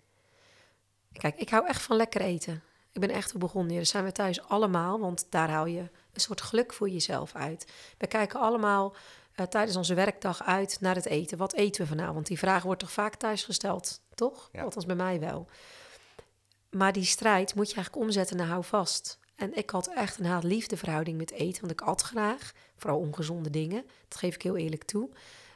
[1.11, 2.63] Kijk, ik hou echt van lekker eten.
[2.91, 3.71] Ik ben echt begonnen.
[3.71, 3.79] hier.
[3.79, 5.79] Dat zijn we thuis allemaal, want daar haal je
[6.13, 7.71] een soort geluk voor jezelf uit.
[7.97, 8.95] We kijken allemaal
[9.35, 11.37] eh, tijdens onze werkdag uit naar het eten.
[11.37, 12.27] Wat eten we vanavond?
[12.27, 14.49] Die vraag wordt toch vaak thuis gesteld, toch?
[14.51, 14.63] Ja.
[14.63, 15.47] Althans bij mij wel.
[16.69, 19.19] Maar die strijd moet je eigenlijk omzetten naar hou vast.
[19.35, 22.51] En ik had echt een haat-liefde verhouding met eten, want ik at graag.
[22.75, 25.09] Vooral ongezonde dingen, dat geef ik heel eerlijk toe.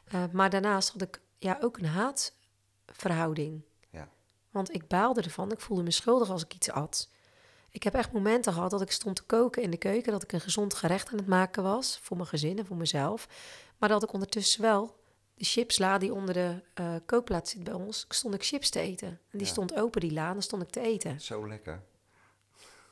[0.04, 3.62] Eh, maar daarnaast had ik ja, ook een haatverhouding.
[3.90, 4.08] Ja.
[4.50, 5.52] Want ik baalde ervan.
[5.52, 7.08] Ik voelde me schuldig als ik iets at.
[7.70, 10.12] Ik heb echt momenten gehad dat ik stond te koken in de keuken.
[10.12, 11.98] Dat ik een gezond gerecht aan het maken was.
[12.02, 13.28] Voor mijn gezin en voor mezelf.
[13.78, 14.96] Maar dat ik ondertussen wel
[15.34, 18.04] de chipsla die onder de eh, kookplaat zit bij ons.
[18.08, 19.08] Stond ik chips te eten.
[19.08, 19.52] En die Ja.
[19.52, 20.26] stond open, die la.
[20.26, 21.20] En dan stond ik te eten.
[21.20, 21.82] Zo lekker.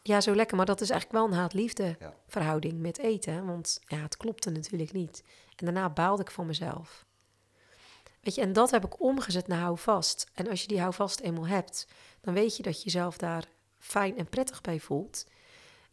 [0.02, 0.56] Ja, zo lekker.
[0.56, 2.14] Maar dat is eigenlijk wel een haat-liefde Ja.
[2.28, 3.46] verhouding met eten.
[3.46, 5.22] Want ja, het klopte natuurlijk niet.
[5.56, 7.04] En daarna baalde ik van mezelf.
[8.20, 10.26] Weet je, en dat heb ik omgezet naar hou vast.
[10.34, 11.86] En als je die hou vast eenmaal hebt,
[12.20, 13.44] dan weet je dat je jezelf daar
[13.86, 15.26] fijn en prettig bij voelt.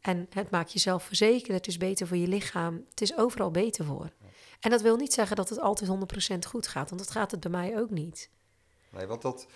[0.02, 2.86] En het maakt jezelf verzekerd, het is beter voor je lichaam.
[2.90, 4.12] Het is overal beter voor.
[4.60, 5.90] En dat wil niet zeggen dat het altijd
[6.36, 8.30] 100% goed gaat, want dat gaat het bij mij ook niet.
[8.90, 9.48] Nee, want dat,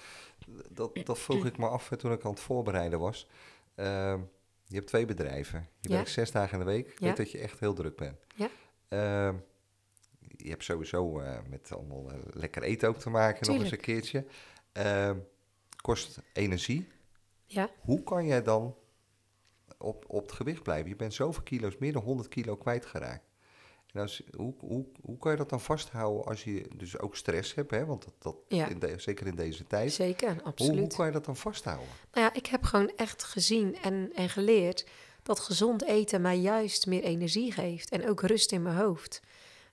[0.69, 3.27] dat, dat vroeg ik me af toen ik aan het voorbereiden was.
[3.75, 4.19] Ehm,
[4.65, 5.67] je hebt twee bedrijven.
[5.79, 5.95] Je Ja.
[5.95, 6.88] werkt zes dagen in de week.
[6.88, 7.05] Ik Ja.
[7.07, 8.17] weet dat je echt heel druk bent.
[8.35, 8.49] Ja.
[8.88, 9.35] Ehm,
[10.38, 13.79] je hebt sowieso eh, met allemaal eh, lekker eten ook te maken, nog eens een
[13.79, 14.25] keertje.
[14.71, 15.17] Ehm,
[15.81, 16.88] kost energie.
[17.47, 18.75] Ja, Hoe kan jij dan
[19.77, 20.89] op, op het gewicht blijven?
[20.89, 23.25] Je bent zoveel kilo's, meer dan 100 kilo kwijtgeraakt.
[23.93, 27.55] En als, hoe, hoe, hoe kan je dat dan vasthouden als je dus ook stress
[27.55, 27.71] hebt?
[27.71, 27.85] Hè?
[27.85, 28.67] Want dat, dat Ja.
[28.67, 29.91] in de- zeker in deze tijd.
[29.93, 30.79] zeker, Hoe, absoluut.
[30.79, 31.87] hoe kan je dat dan vasthouden?
[32.11, 34.85] Nou ja, ik heb gewoon echt gezien en, en geleerd
[35.23, 39.21] dat gezond eten mij juist meer energie geeft en ook rust in mijn hoofd.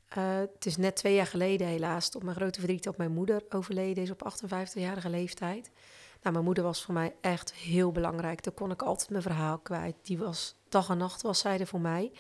[0.09, 3.43] Eh, het is net twee jaar geleden helaas, tot mijn grote verdriet, dat mijn moeder
[3.49, 5.71] overleden is op 58-jarige leeftijd.
[6.25, 8.43] Nou, mijn moeder was voor mij echt heel belangrijk.
[8.43, 9.95] Daar kon ik altijd mijn verhaal kwijt.
[10.03, 12.13] Die was dag en nacht was, zeiden voor mij.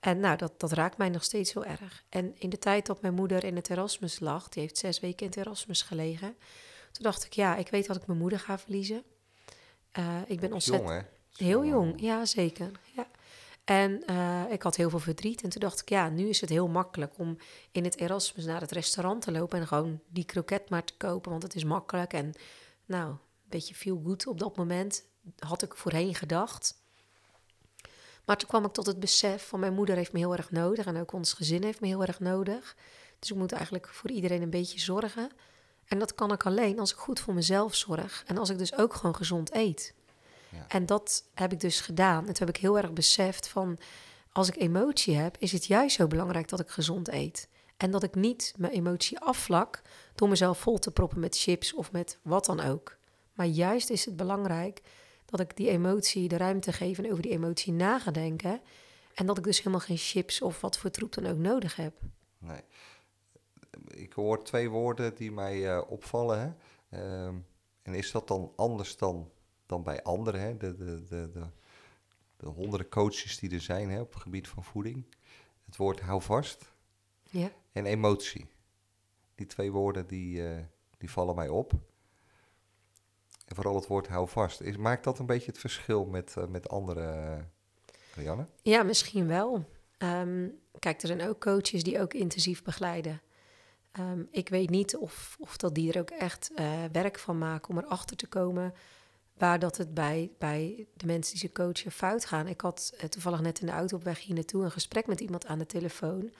[0.00, 2.04] En nou, dat, dat raakt mij nog steeds heel erg.
[2.08, 5.26] En in de tijd dat mijn moeder in het Erasmus lag, die heeft zes weken
[5.26, 6.36] in het Erasmus gelegen.
[6.92, 9.02] Toen dacht ik, ja, ik weet dat ik mijn moeder ga verliezen.
[9.98, 10.88] Uh, ik ben ontzettend...
[10.88, 11.44] Jong, hè?
[11.44, 12.70] Heel jong, ja, zeker.
[12.94, 13.06] Ja.
[13.64, 15.42] En uh, ik had heel veel verdriet.
[15.42, 17.36] En toen dacht ik, ja, nu is het heel makkelijk om
[17.72, 21.30] in het Erasmus naar het restaurant te lopen en gewoon die kroket maar te kopen,
[21.30, 22.12] want het is makkelijk.
[22.12, 22.34] En
[22.86, 23.18] nou, een
[23.48, 25.04] beetje veel goed op dat moment,
[25.38, 26.82] had ik voorheen gedacht.
[28.24, 30.86] Maar toen kwam ik tot het besef van mijn moeder heeft me heel erg nodig
[30.86, 32.76] en ook ons gezin heeft me heel erg nodig.
[33.18, 35.30] Dus ik moet eigenlijk voor iedereen een beetje zorgen.
[35.84, 38.76] En dat kan ik alleen als ik goed voor mezelf zorg en als ik dus
[38.76, 39.94] ook gewoon gezond eet.
[40.48, 40.64] Ja.
[40.68, 42.26] En dat heb ik dus gedaan.
[42.26, 43.78] En toen heb ik heel erg beseft van
[44.32, 47.48] als ik emotie heb, is het juist zo belangrijk dat ik gezond eet.
[47.76, 49.82] En dat ik niet mijn emotie afvlak
[50.14, 52.96] door mezelf vol te proppen met chips of met wat dan ook.
[53.32, 54.82] Maar juist is het belangrijk
[55.24, 58.60] dat ik die emotie de ruimte geef en over die emotie na ga denken.
[59.14, 61.94] En dat ik dus helemaal geen chips of wat voor troep dan ook nodig heb.
[62.38, 62.60] Nee.
[63.88, 66.38] Ik hoor twee woorden die mij uh, opvallen.
[66.40, 66.48] Hè?
[66.98, 67.34] Uh,
[67.82, 69.30] en is dat dan anders dan,
[69.66, 70.40] dan bij anderen?
[70.40, 70.56] Hè?
[70.56, 71.46] De, de, de, de,
[72.36, 75.04] de honderden coaches die er zijn hè, op het gebied van voeding.
[75.64, 76.72] Het woord hou vast
[77.30, 77.50] ja.
[77.72, 78.46] en emotie.
[79.34, 80.58] Die twee woorden die, uh,
[80.98, 81.72] die vallen mij op.
[83.46, 84.60] En vooral het woord hou vast.
[84.60, 87.36] Is, maakt dat een beetje het verschil met, uh, met andere,
[88.18, 89.64] uh, Ja, misschien wel.
[89.98, 93.22] Um, kijk, er zijn ook coaches die ook intensief begeleiden.
[93.98, 96.52] Um, ik weet niet of, of dat die er ook echt
[96.92, 98.74] werk van maken om erachter te komen
[99.34, 102.46] waar dat het bij, bij de mensen die ze coachen fout gaan.
[102.46, 105.46] Ik had toevallig net in de auto op weg hier naartoe een gesprek met iemand
[105.46, 106.30] aan de telefoon.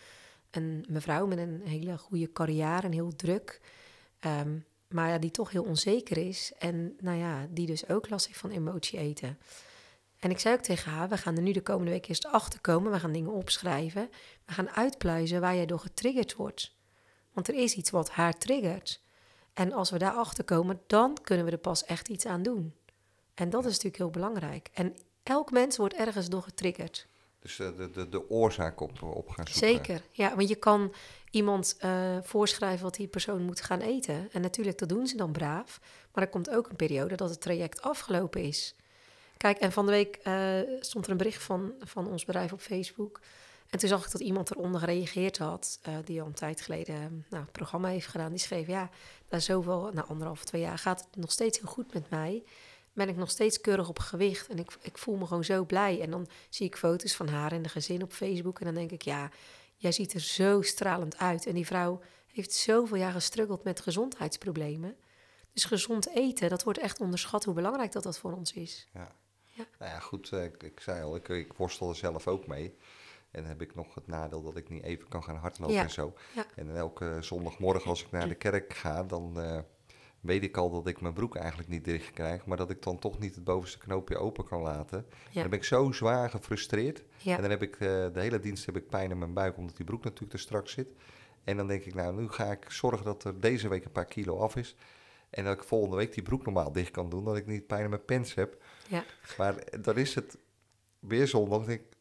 [0.55, 3.61] Een mevrouw met een hele goede carrière en heel druk.
[4.20, 6.52] Um, maar ja, die toch heel onzeker is.
[6.59, 9.38] En nou ja, die dus ook last heeft van emotie eten.
[10.18, 12.61] En ik zei ook tegen haar, we gaan er nu de komende week eerst achter
[12.61, 12.92] komen.
[12.92, 14.11] We gaan dingen opschrijven.
[14.44, 16.76] We gaan uitpluizen waar jij door getriggerd wordt.
[17.32, 19.02] Want er is iets wat haar triggert.
[19.52, 22.74] En als we daar achter komen, dan kunnen we er pas echt iets aan doen.
[23.34, 24.70] En dat is natuurlijk heel belangrijk.
[24.72, 27.07] En elk mens wordt ergens door getriggerd.
[27.45, 29.68] Dus de, de, de oorzaak op, op gaan zoeken.
[29.68, 30.36] Zeker, ja.
[30.36, 30.95] Want je kan
[31.30, 34.28] iemand uh, voorschrijven wat die persoon moet gaan eten.
[34.32, 35.80] En natuurlijk, dat doen ze dan braaf.
[36.12, 38.74] Maar er komt ook een periode dat het traject afgelopen is.
[39.36, 42.61] Kijk, en van de week uh, stond er een bericht van, van ons bedrijf op
[42.61, 43.20] Facebook.
[43.70, 47.26] En toen zag ik dat iemand eronder gereageerd had, uh, die al een tijd geleden
[47.30, 48.30] nou, programma heeft gedaan.
[48.30, 48.90] Die schreef, ja,
[49.28, 52.42] na zoveel, na anderhalf twee jaar gaat het nog steeds heel goed met mij
[52.95, 54.49] ben ik nog steeds keurig op gewicht.
[54.49, 56.01] En ik, ik voel me gewoon zo blij.
[56.01, 58.59] En dan zie ik foto's van haar en de gezin op Facebook.
[58.59, 59.30] En dan denk ik, ja,
[59.76, 61.47] jij ziet er zo stralend uit.
[61.47, 64.97] En die vrouw heeft zoveel jaar gestruggeld met gezondheidsproblemen.
[65.53, 68.88] Dus gezond eten, dat wordt echt onderschat hoe belangrijk dat dat voor ons is.
[68.92, 69.12] Ja,
[69.45, 69.64] ja.
[69.78, 72.76] Nou ja, goed, eh, ik, ik zei al, ik, ik worstel er zelf ook mee.
[73.30, 75.82] En dan heb ik nog het nadeel dat ik niet even kan gaan hardlopen Ja.
[75.82, 76.14] en zo.
[76.34, 76.47] Ja.
[76.55, 79.59] En elke zondagmorgen als ik naar de kerk ga, dan eh,
[80.25, 82.47] weet ik al dat ik mijn broek eigenlijk niet dicht krijg.
[82.47, 84.99] Maar dat ik dan toch niet het bovenste knoopje open kan laten.
[84.99, 87.03] En dan ben ik zo zwaar gefrustreerd.
[87.16, 87.37] Ja.
[87.37, 87.79] En dan heb ik eh,
[88.12, 90.68] de hele dienst heb ik pijn in mijn buik, omdat die broek natuurlijk te strak
[90.68, 90.89] zit.
[91.45, 94.05] En dan denk ik, nou, nu ga ik zorgen dat er deze week een paar
[94.05, 94.77] kilo af is.
[95.31, 97.83] En dat ik volgende week die broek normaal dicht kan doen, dat ik niet pijn
[97.85, 98.62] in mijn pens heb.
[98.89, 99.05] Ja.
[99.39, 100.39] Maar dan is het
[100.99, 101.64] weer zondag.
[101.64, 101.97] Denk ik,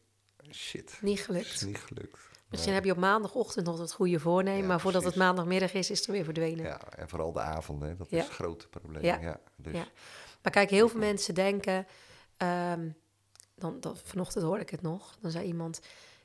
[0.54, 1.46] shit, Niet het gelukt.
[1.52, 2.18] is niet gelukt.
[2.54, 5.18] Misschien heb je op maandagochtend nog het goede voornemen, Ja, maar voordat precies.
[5.20, 6.64] het maandagmiddag is, is het weer verdwenen.
[6.64, 8.18] Ja, en vooral de avonden, dat Ja.
[8.18, 9.02] is het grote probleem.
[9.04, 9.18] Ja.
[9.20, 9.40] Ja.
[9.56, 9.72] dus.
[10.42, 11.86] Maar kijk, heel veel mensen denken.
[12.36, 12.88] ehm,
[13.56, 15.16] dan, dan, vanochtend hoorde ik het nog.
[15.20, 15.80] Dan zei iemand.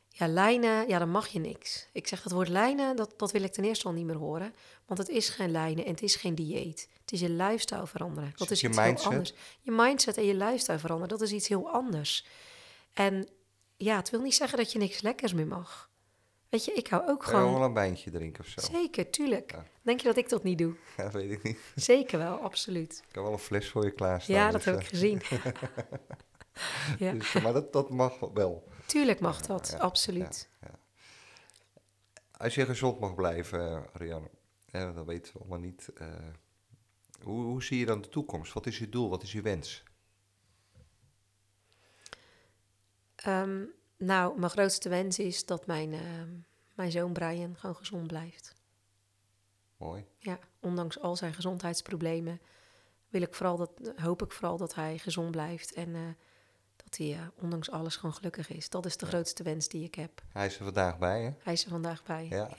[0.09, 1.88] Ja, lijnen, ja, dan mag je niks.
[1.91, 4.53] Ik zeg dat woord lijnen, dat, dat wil ik ten eerste al niet meer horen.
[4.86, 6.89] Want het is geen lijnen en het is geen dieet.
[7.01, 8.30] Het is je lifestyle veranderen.
[8.30, 9.01] Dat het is je iets mindset?
[9.03, 9.34] heel anders.
[9.61, 12.25] Je mindset en je lifestyle veranderen, dat is iets heel anders.
[12.93, 13.27] En
[13.77, 15.88] ja, het wil niet zeggen dat je niks lekkers meer mag.
[16.50, 17.54] Weet je, ik hou ook Kan je gewoon...
[17.54, 18.62] wel een wijntje drinken of zo?
[18.62, 19.52] Zeker, tuurlijk.
[19.52, 19.66] Ja.
[19.82, 20.76] Denk je dat ik dat niet doe?
[20.97, 21.60] Ja, weet ik niet.
[21.76, 23.04] Zeker wel, absoluut.
[23.08, 24.36] Ik kan wel een fles voor je klaarstaan.
[24.36, 25.22] Ja, dat dus, heb ik eh, gezien.
[27.06, 27.12] ja.
[27.12, 28.68] dus, maar dat, dat mag wel.
[28.86, 30.50] Tuurlijk mag dat, Ja, absoluut.
[32.32, 34.30] Als je gezond mag blijven, eh, Ariane,
[34.72, 35.89] hè, dat weten we allemaal niet.
[35.95, 36.08] eh,
[37.24, 38.54] hoe, hoe zie je dan de toekomst?
[38.54, 39.10] Wat is je doel?
[39.10, 39.84] Wat is je wens?
[43.16, 43.64] Ehm,
[44.00, 46.30] nou, mijn grootste wens is dat mijn, ehm,
[46.74, 48.54] mijn zoon Brian gewoon gezond blijft.
[49.78, 50.06] Mooi.
[50.18, 52.41] Ja, ondanks al zijn gezondheidsproblemen
[53.10, 56.02] wil ik vooral dat, hoop ik vooral dat hij gezond blijft en eh,
[56.76, 58.70] dat hij eh, ondanks alles gewoon gelukkig is.
[58.70, 59.12] Dat is de Ja.
[59.12, 60.22] grootste wens die ik heb.
[60.34, 61.32] Hij is er vandaag bij, hè?
[61.43, 62.26] Hij is er vandaag bij.
[62.30, 62.50] Ja.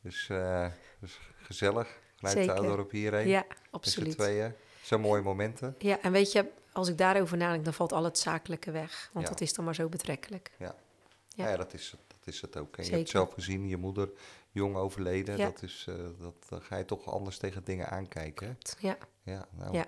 [0.00, 0.66] Dus, eh,
[1.00, 1.98] dus gezellig.
[2.20, 2.54] Zeker.
[2.54, 3.28] de Oudorp hierheen.
[3.28, 4.12] Ja, Met z'n absoluut.
[4.18, 4.54] tweeën.
[4.82, 5.74] Zo'n mooie momenten.
[5.78, 9.10] Ja, en weet je, als ik daarover nadenk, dan valt al het zakelijke weg.
[9.12, 9.30] Want Ja.
[9.32, 10.52] dat is dan maar zo betrekkelijk.
[10.58, 10.66] Ja.
[10.66, 11.44] Ja.
[11.44, 12.76] Ja, ja dat, is, dat is het ook.
[12.76, 14.10] En je hebt zelf gezien, je moeder
[14.50, 15.38] jong overleden.
[15.38, 18.46] Dat is, eh, dat, dan ga je toch anders tegen dingen aankijken.
[18.48, 18.88] hè?
[18.88, 19.74] Ja, Ja, nou.
[19.76, 19.86] Ja.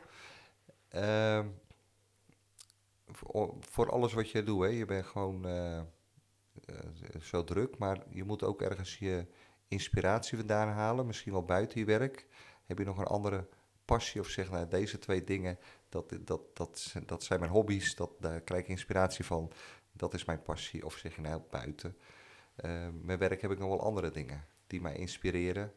[0.89, 1.47] Ehm,
[3.07, 5.85] voor, voor alles wat je doet, hè, je bent gewoon eh, eh,
[7.21, 9.27] zo druk, maar je moet ook ergens je
[9.69, 12.27] inspiratie vandaan halen, misschien wel buiten je werk.
[12.67, 13.49] Heb je nog een andere
[13.85, 15.59] passie of zeg, nou, deze twee dingen,
[15.89, 19.53] dat, dat, dat, dat zijn mijn hobby's, dat, daar krijg ik inspiratie van,
[19.93, 20.85] dat is mijn passie.
[20.85, 21.97] Of zeg je nou, buiten
[22.57, 25.73] eh, mijn werk heb ik nog wel andere dingen die mij inspireren.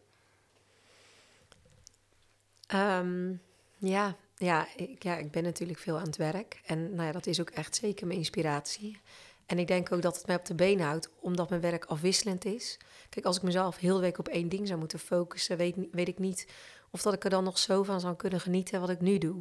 [2.68, 3.34] Ehm,
[3.78, 6.62] ja, ja, ik, ja, ik ben natuurlijk veel aan het werk.
[6.66, 9.00] En nou ja, dat is ook echt zeker mijn inspiratie.
[9.46, 12.46] En ik denk ook dat het mij op de been houdt, omdat mijn werk afwisselend
[12.46, 12.80] is.
[13.10, 16.20] Kijk, als ik mezelf heel week op één ding zou moeten focussen, weet, weet ik
[16.20, 16.48] niet
[16.92, 19.38] of dat ik er dan nog zo van zou kunnen genieten wat ik nu doe.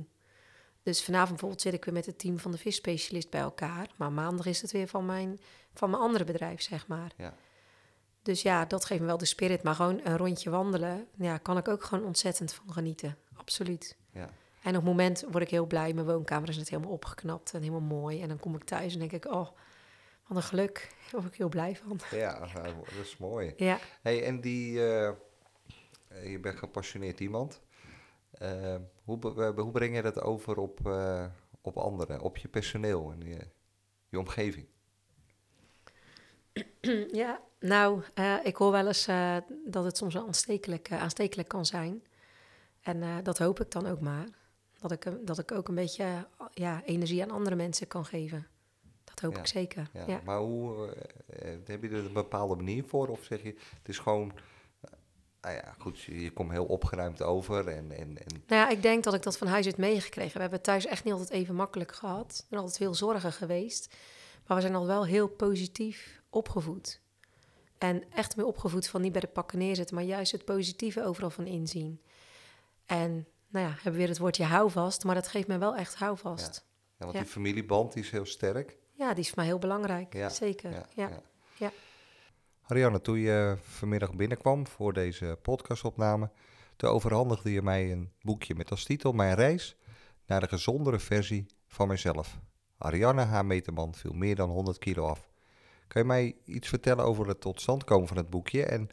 [0.82, 3.90] Dus vanavond bijvoorbeeld zit ik weer met het team van de visspecialist bij elkaar.
[3.96, 5.40] Maar maandag is het weer van mijn,
[5.74, 7.12] van mijn andere bedrijf, zeg maar.
[7.16, 7.34] Ja.
[8.22, 9.62] Dus ja, dat geeft me wel de spirit.
[9.62, 13.16] Maar gewoon een rondje wandelen, ja, kan ik ook gewoon ontzettend van genieten.
[13.36, 13.96] Absoluut.
[14.12, 14.28] Ja.
[14.62, 15.92] En op het moment word ik heel blij.
[15.92, 18.22] Mijn woonkamer is net helemaal opgeknapt en helemaal mooi.
[18.22, 19.48] En dan kom ik thuis en denk ik, oh,
[20.26, 20.94] wat een geluk.
[21.10, 22.00] Daar word ik heel blij van.
[22.10, 23.52] Ja, dat is mooi.
[23.56, 25.12] Ja, Hey, en die, eh,
[26.30, 27.60] je bent gepassioneerd iemand.
[28.40, 31.24] Eh, hoe, hoe breng je dat over op, eh,
[31.60, 33.46] op anderen, op je personeel en je,
[34.08, 34.66] je omgeving?
[37.22, 37.40] ja.
[37.58, 39.06] nou, eh, ik hoor wel eens
[39.66, 42.02] dat het soms wel aanstekelijk, aanstekelijk kan zijn.
[42.80, 44.26] En dat hoop ik dan ook maar.
[44.78, 48.46] Dat ik, dat ik ook een beetje ja, energie aan andere mensen kan geven.
[49.04, 49.90] Dat hoop Ja, ik zeker.
[49.92, 50.20] Ja, Ja.
[50.24, 50.94] Maar hoe,
[51.64, 53.08] heb je er een bepaalde manier voor?
[53.08, 54.32] Of zeg je, het is gewoon,
[55.40, 59.04] nou ja, goed, je, komt heel opgeruimd over en, en, en Nou ja, ik denk
[59.04, 60.34] dat ik dat van huis uit meegekregen.
[60.34, 62.38] We hebben thuis echt niet altijd even makkelijk gehad.
[62.42, 63.94] Ik ben altijd heel zorgen geweest.
[64.46, 67.00] Maar we zijn al wel heel positief opgevoed.
[67.78, 71.30] En echt meer opgevoed van niet bij de pakken neerzetten, maar juist het positieve overal
[71.30, 72.00] van inzien.
[72.86, 75.94] En nou ja, hebben we weer het woordje houvast, maar dat geeft me wel echt
[75.94, 76.64] houvast.
[76.98, 77.20] ja, want Ja.
[77.22, 78.76] die familieband die is heel sterk.
[78.92, 80.14] Ja, die is voor mij heel belangrijk.
[80.14, 80.70] Ja, Zeker.
[80.94, 81.22] Ja,
[81.56, 81.72] Ja,
[82.70, 86.30] Marianne, toen je vanmiddag binnenkwam voor deze podcastopname,
[86.76, 89.76] toen overhandigde je mij een boekje met als titel Mijn reis
[90.26, 92.38] naar de gezondere versie van mezelf.
[92.78, 93.42] Ariane H.
[93.42, 95.28] Meterman viel meer dan 100 kilo af.
[95.86, 98.88] Kan je mij iets vertellen over het tot stand komen van het boekje en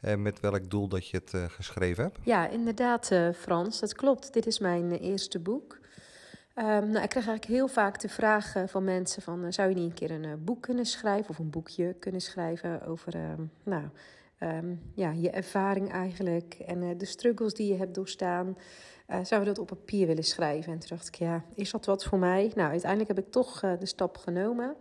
[0.00, 2.18] eh, met welk doel dat je het eh, geschreven hebt?
[2.22, 3.80] Ja, inderdaad, eh, Frans.
[3.80, 4.32] Dat klopt.
[4.32, 5.78] Dit is mijn eerste boek.
[6.54, 9.44] Ehm, nou, ik krijg eigenlijk heel vaak de vraag eh, van mensen van...
[9.44, 12.20] eh, zou je niet een keer een eh, boek kunnen schrijven of een boekje kunnen
[12.20, 12.86] schrijven...
[12.86, 13.84] over ehm, nou,
[14.38, 18.56] ehm, ja, je ervaring eigenlijk en de struggles die je hebt doorstaan...
[19.22, 20.72] Zou je dat op papier willen schrijven?
[20.72, 22.52] En toen dacht ik, ja, is dat wat voor mij?
[22.54, 24.76] Nou, uiteindelijk heb ik toch de stap genomen...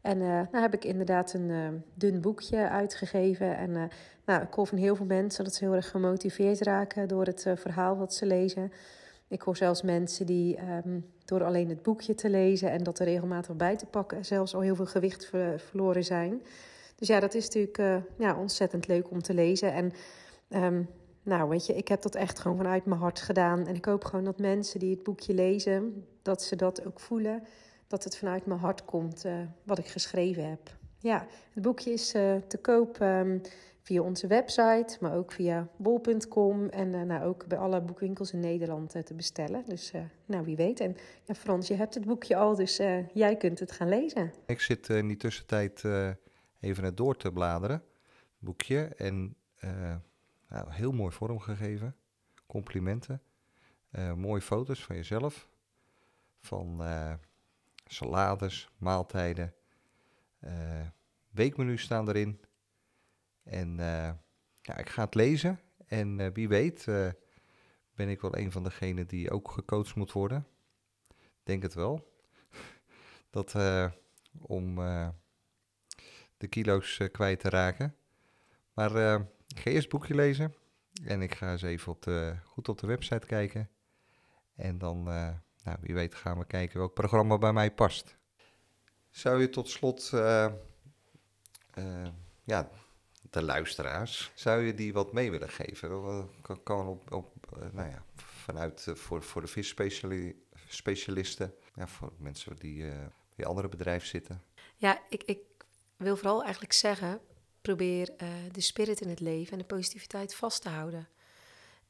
[0.00, 3.56] En eh nou heb ik inderdaad een dun boekje uitgegeven.
[3.56, 3.90] En
[4.24, 7.46] nou, ik hoor van heel veel mensen dat ze heel erg gemotiveerd raken door het
[7.54, 8.72] verhaal wat ze lezen.
[9.32, 13.04] Ik hoor zelfs mensen die ehm, door alleen het boekje te lezen en dat er
[13.04, 16.42] regelmatig bij te pakken, zelfs al heel veel gewicht ver- verloren zijn.
[16.96, 19.72] Dus ja, dat is natuurlijk eh, ja, ontzettend leuk om te lezen.
[19.72, 19.92] En
[20.48, 20.82] ehm,
[21.22, 23.66] nou, weet je, ik heb dat echt gewoon vanuit mijn hart gedaan.
[23.66, 27.42] En ik hoop gewoon dat mensen die het boekje lezen, dat ze dat ook voelen.
[27.86, 30.76] Dat het vanuit mijn hart komt eh, wat ik geschreven heb.
[30.98, 33.38] Ja, het boekje is eh, te koop ehm,
[33.82, 38.40] via onze website, maar ook via bol.com en eh, nou, ook bij alle boekwinkels in
[38.40, 39.64] Nederland eh, te bestellen.
[39.66, 40.80] Dus eh, nou, wie weet.
[40.80, 42.76] En ja, Frans, je hebt het boekje al, dus
[43.12, 44.32] jij kunt het gaan lezen.
[44.46, 45.84] Ik zit in die tussentijd
[46.60, 48.84] even het door te bladeren, het boekje.
[48.96, 49.36] En
[50.48, 51.96] nou, heel mooi vormgegeven.
[52.46, 53.22] Complimenten.
[54.16, 55.48] Mooie foto's van jezelf.
[56.38, 56.82] Van
[57.86, 59.54] salades, maaltijden.
[61.30, 62.40] weekmenu's staan erin.
[63.42, 64.10] En eh,
[64.60, 65.60] ja, ik ga het lezen.
[65.86, 67.08] En eh, wie weet eh,
[67.94, 70.46] ben ik wel een van degenen die ook gecoacht moet worden.
[71.42, 72.12] Denk het wel.
[73.30, 73.54] Dat...
[74.38, 74.74] om
[76.36, 77.96] de kilo's kwijt te raken.
[78.74, 80.54] Maar ik ga eerst het boekje lezen
[81.04, 83.70] en ik ga eens even op de, goed op de website kijken.
[84.54, 88.16] En dan, nou, wie weet, gaan we kijken welk programma bij mij past.
[89.10, 90.08] Zou je tot slot,
[92.44, 92.70] ja,
[93.32, 95.88] de luisteraars, zou je die wat mee willen geven?
[96.40, 99.48] Kan, kan op, op eh, nou ja, vanuit eh, voor, voor de
[100.54, 102.96] visspecialisten, ja, voor mensen die eh,
[103.34, 104.42] bij andere bedrijven zitten.
[104.76, 105.38] Ja, ik, ik
[105.96, 107.20] wil vooral eigenlijk zeggen,
[107.62, 108.14] probeer
[108.52, 111.08] de spirit in het leven en de positiviteit vast te houden.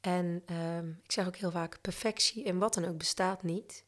[0.00, 3.84] En ehm, ik zeg ook heel vaak, perfectie en wat dan ook bestaat niet.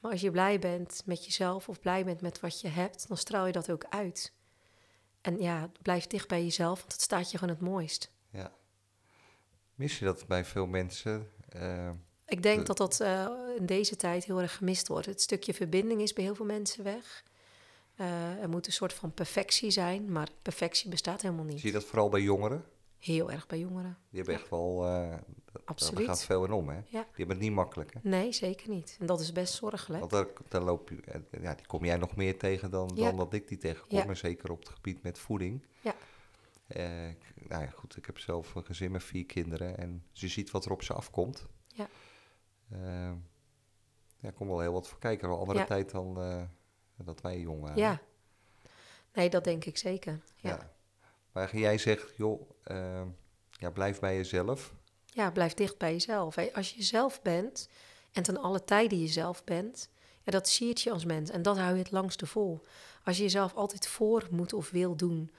[0.00, 3.16] Maar als je blij bent met jezelf of blij bent met wat je hebt, dan
[3.16, 4.32] straal je dat ook uit.
[5.22, 8.10] En ja, blijf dicht bij jezelf, want het staat je gewoon het mooist.
[8.30, 8.52] Ja.
[9.74, 11.30] Mis je dat bij veel mensen?
[11.56, 11.90] Uh,
[12.26, 15.06] ik denk dat dat uh, in deze tijd heel erg gemist wordt.
[15.06, 17.24] Het stukje verbinding is bij heel veel mensen weg.
[17.96, 21.60] Uh, er moet een soort van perfectie zijn, maar perfectie bestaat helemaal niet.
[21.60, 22.64] Zie je dat vooral bij jongeren?
[23.02, 23.98] Heel erg bij jongeren.
[24.10, 24.86] Die hebben echt wel.
[24.86, 25.14] Uh,
[25.64, 25.96] Absoluut.
[25.96, 26.74] Daar gaat veel in om, hè?
[26.74, 26.82] Ja.
[26.90, 28.00] Die hebben het niet makkelijk, hè?
[28.02, 28.96] Nee, zeker niet.
[29.00, 30.00] En dat is best zorgelijk.
[30.00, 33.32] Want daar, daar loop je, ja, die kom jij nog meer tegen dan, dan dat
[33.32, 33.98] ik die tegenkom.
[33.98, 35.66] En zeker op het gebied met voeding.
[35.80, 35.94] Ja.
[36.68, 37.14] Uh,
[37.48, 40.64] nou ja, goed, ik heb zelf een gezin met vier kinderen en je ziet wat
[40.64, 41.46] er op ze afkomt.
[41.66, 41.88] Ja.
[42.72, 43.12] Uh,
[44.16, 45.28] ja, komt wel heel wat voor kijken.
[45.28, 46.14] Een andere tijd dan
[46.96, 47.76] dat wij jong waren.
[47.76, 48.00] Ja.
[49.12, 50.20] Nee, dat denk ik zeker.
[50.36, 50.71] Ja.
[51.34, 51.40] Ja.
[51.40, 53.02] Maar jij zegt, joh, uh,
[53.50, 54.74] ja, blijf bij jezelf.
[55.06, 56.36] Ja, blijf dicht bij jezelf.
[56.54, 57.68] Als je jezelf bent
[58.12, 59.88] en ten alle tijden jezelf bent,
[60.22, 62.64] ja, dat siert je als mens en dat hou je het langste vol.
[63.04, 65.30] Als je jezelf altijd voor moet of wil doen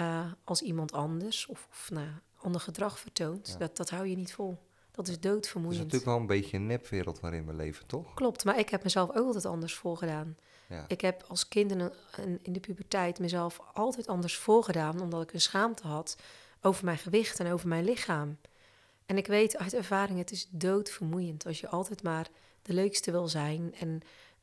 [0.00, 4.32] uh, als iemand anders of, of nou, ander gedrag vertoont, dat, dat hou je niet
[4.32, 4.58] vol.
[4.90, 5.82] Dat is doodvermoeiend.
[5.82, 8.14] Het is natuurlijk wel een beetje een nepwereld waarin we leven, toch?
[8.14, 10.36] Klopt, maar ik heb mezelf ook altijd anders voorgedaan.
[10.70, 10.84] Ja.
[10.88, 11.90] Ik heb als kind in,
[12.42, 16.16] in de puberteit mezelf altijd anders voorgedaan, omdat ik een schaamte had
[16.60, 18.38] over mijn gewicht en over mijn lichaam.
[19.06, 22.28] En ik weet uit ervaring, het is doodvermoeiend als je altijd maar
[22.62, 23.88] de leukste wil zijn en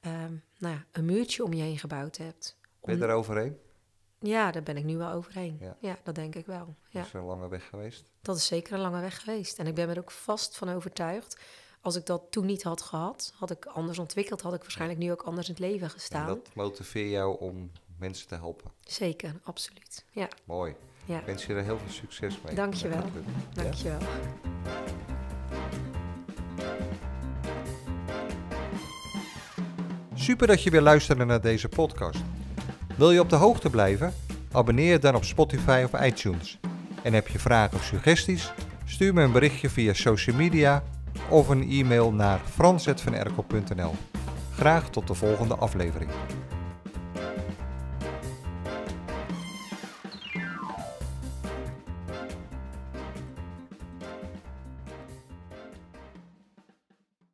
[0.01, 2.57] um, nou ja, een muurtje om je heen gebouwd hebt.
[2.81, 3.57] Ben je er overheen?
[4.19, 5.57] Ja, daar ben ik nu wel overheen.
[5.59, 6.75] Ja, ja dat denk ik wel.
[6.89, 6.99] Ja.
[6.99, 8.11] Dat is een lange weg geweest?
[8.21, 9.59] Dat is zeker een lange weg geweest.
[9.59, 11.39] En ik ben er ook vast van overtuigd.
[11.81, 15.11] Als ik dat toen niet had gehad, had ik anders ontwikkeld, had ik waarschijnlijk nu
[15.11, 16.27] ook anders in het leven gestaan.
[16.27, 18.71] En dat motiveert jou om mensen te helpen?
[18.81, 20.05] Zeker, absoluut.
[20.11, 20.27] Ja.
[20.43, 20.75] Mooi.
[21.05, 21.19] Ja.
[21.19, 22.55] Ik wens je er heel veel succes mee.
[22.55, 23.03] Dank je wel.
[23.53, 23.99] Dank je wel.
[30.13, 32.19] Super dat je weer luisterde naar deze podcast.
[32.97, 34.13] Wil je op de hoogte blijven?
[34.51, 36.59] Abonneer je dan op Spotify of iTunes.
[37.03, 38.51] En heb je vragen of suggesties?
[38.85, 40.83] Stuur me een berichtje via social media
[41.29, 43.93] of een e-mail naar frans.vanerkel.nl.
[44.51, 46.09] Graag tot de volgende aflevering.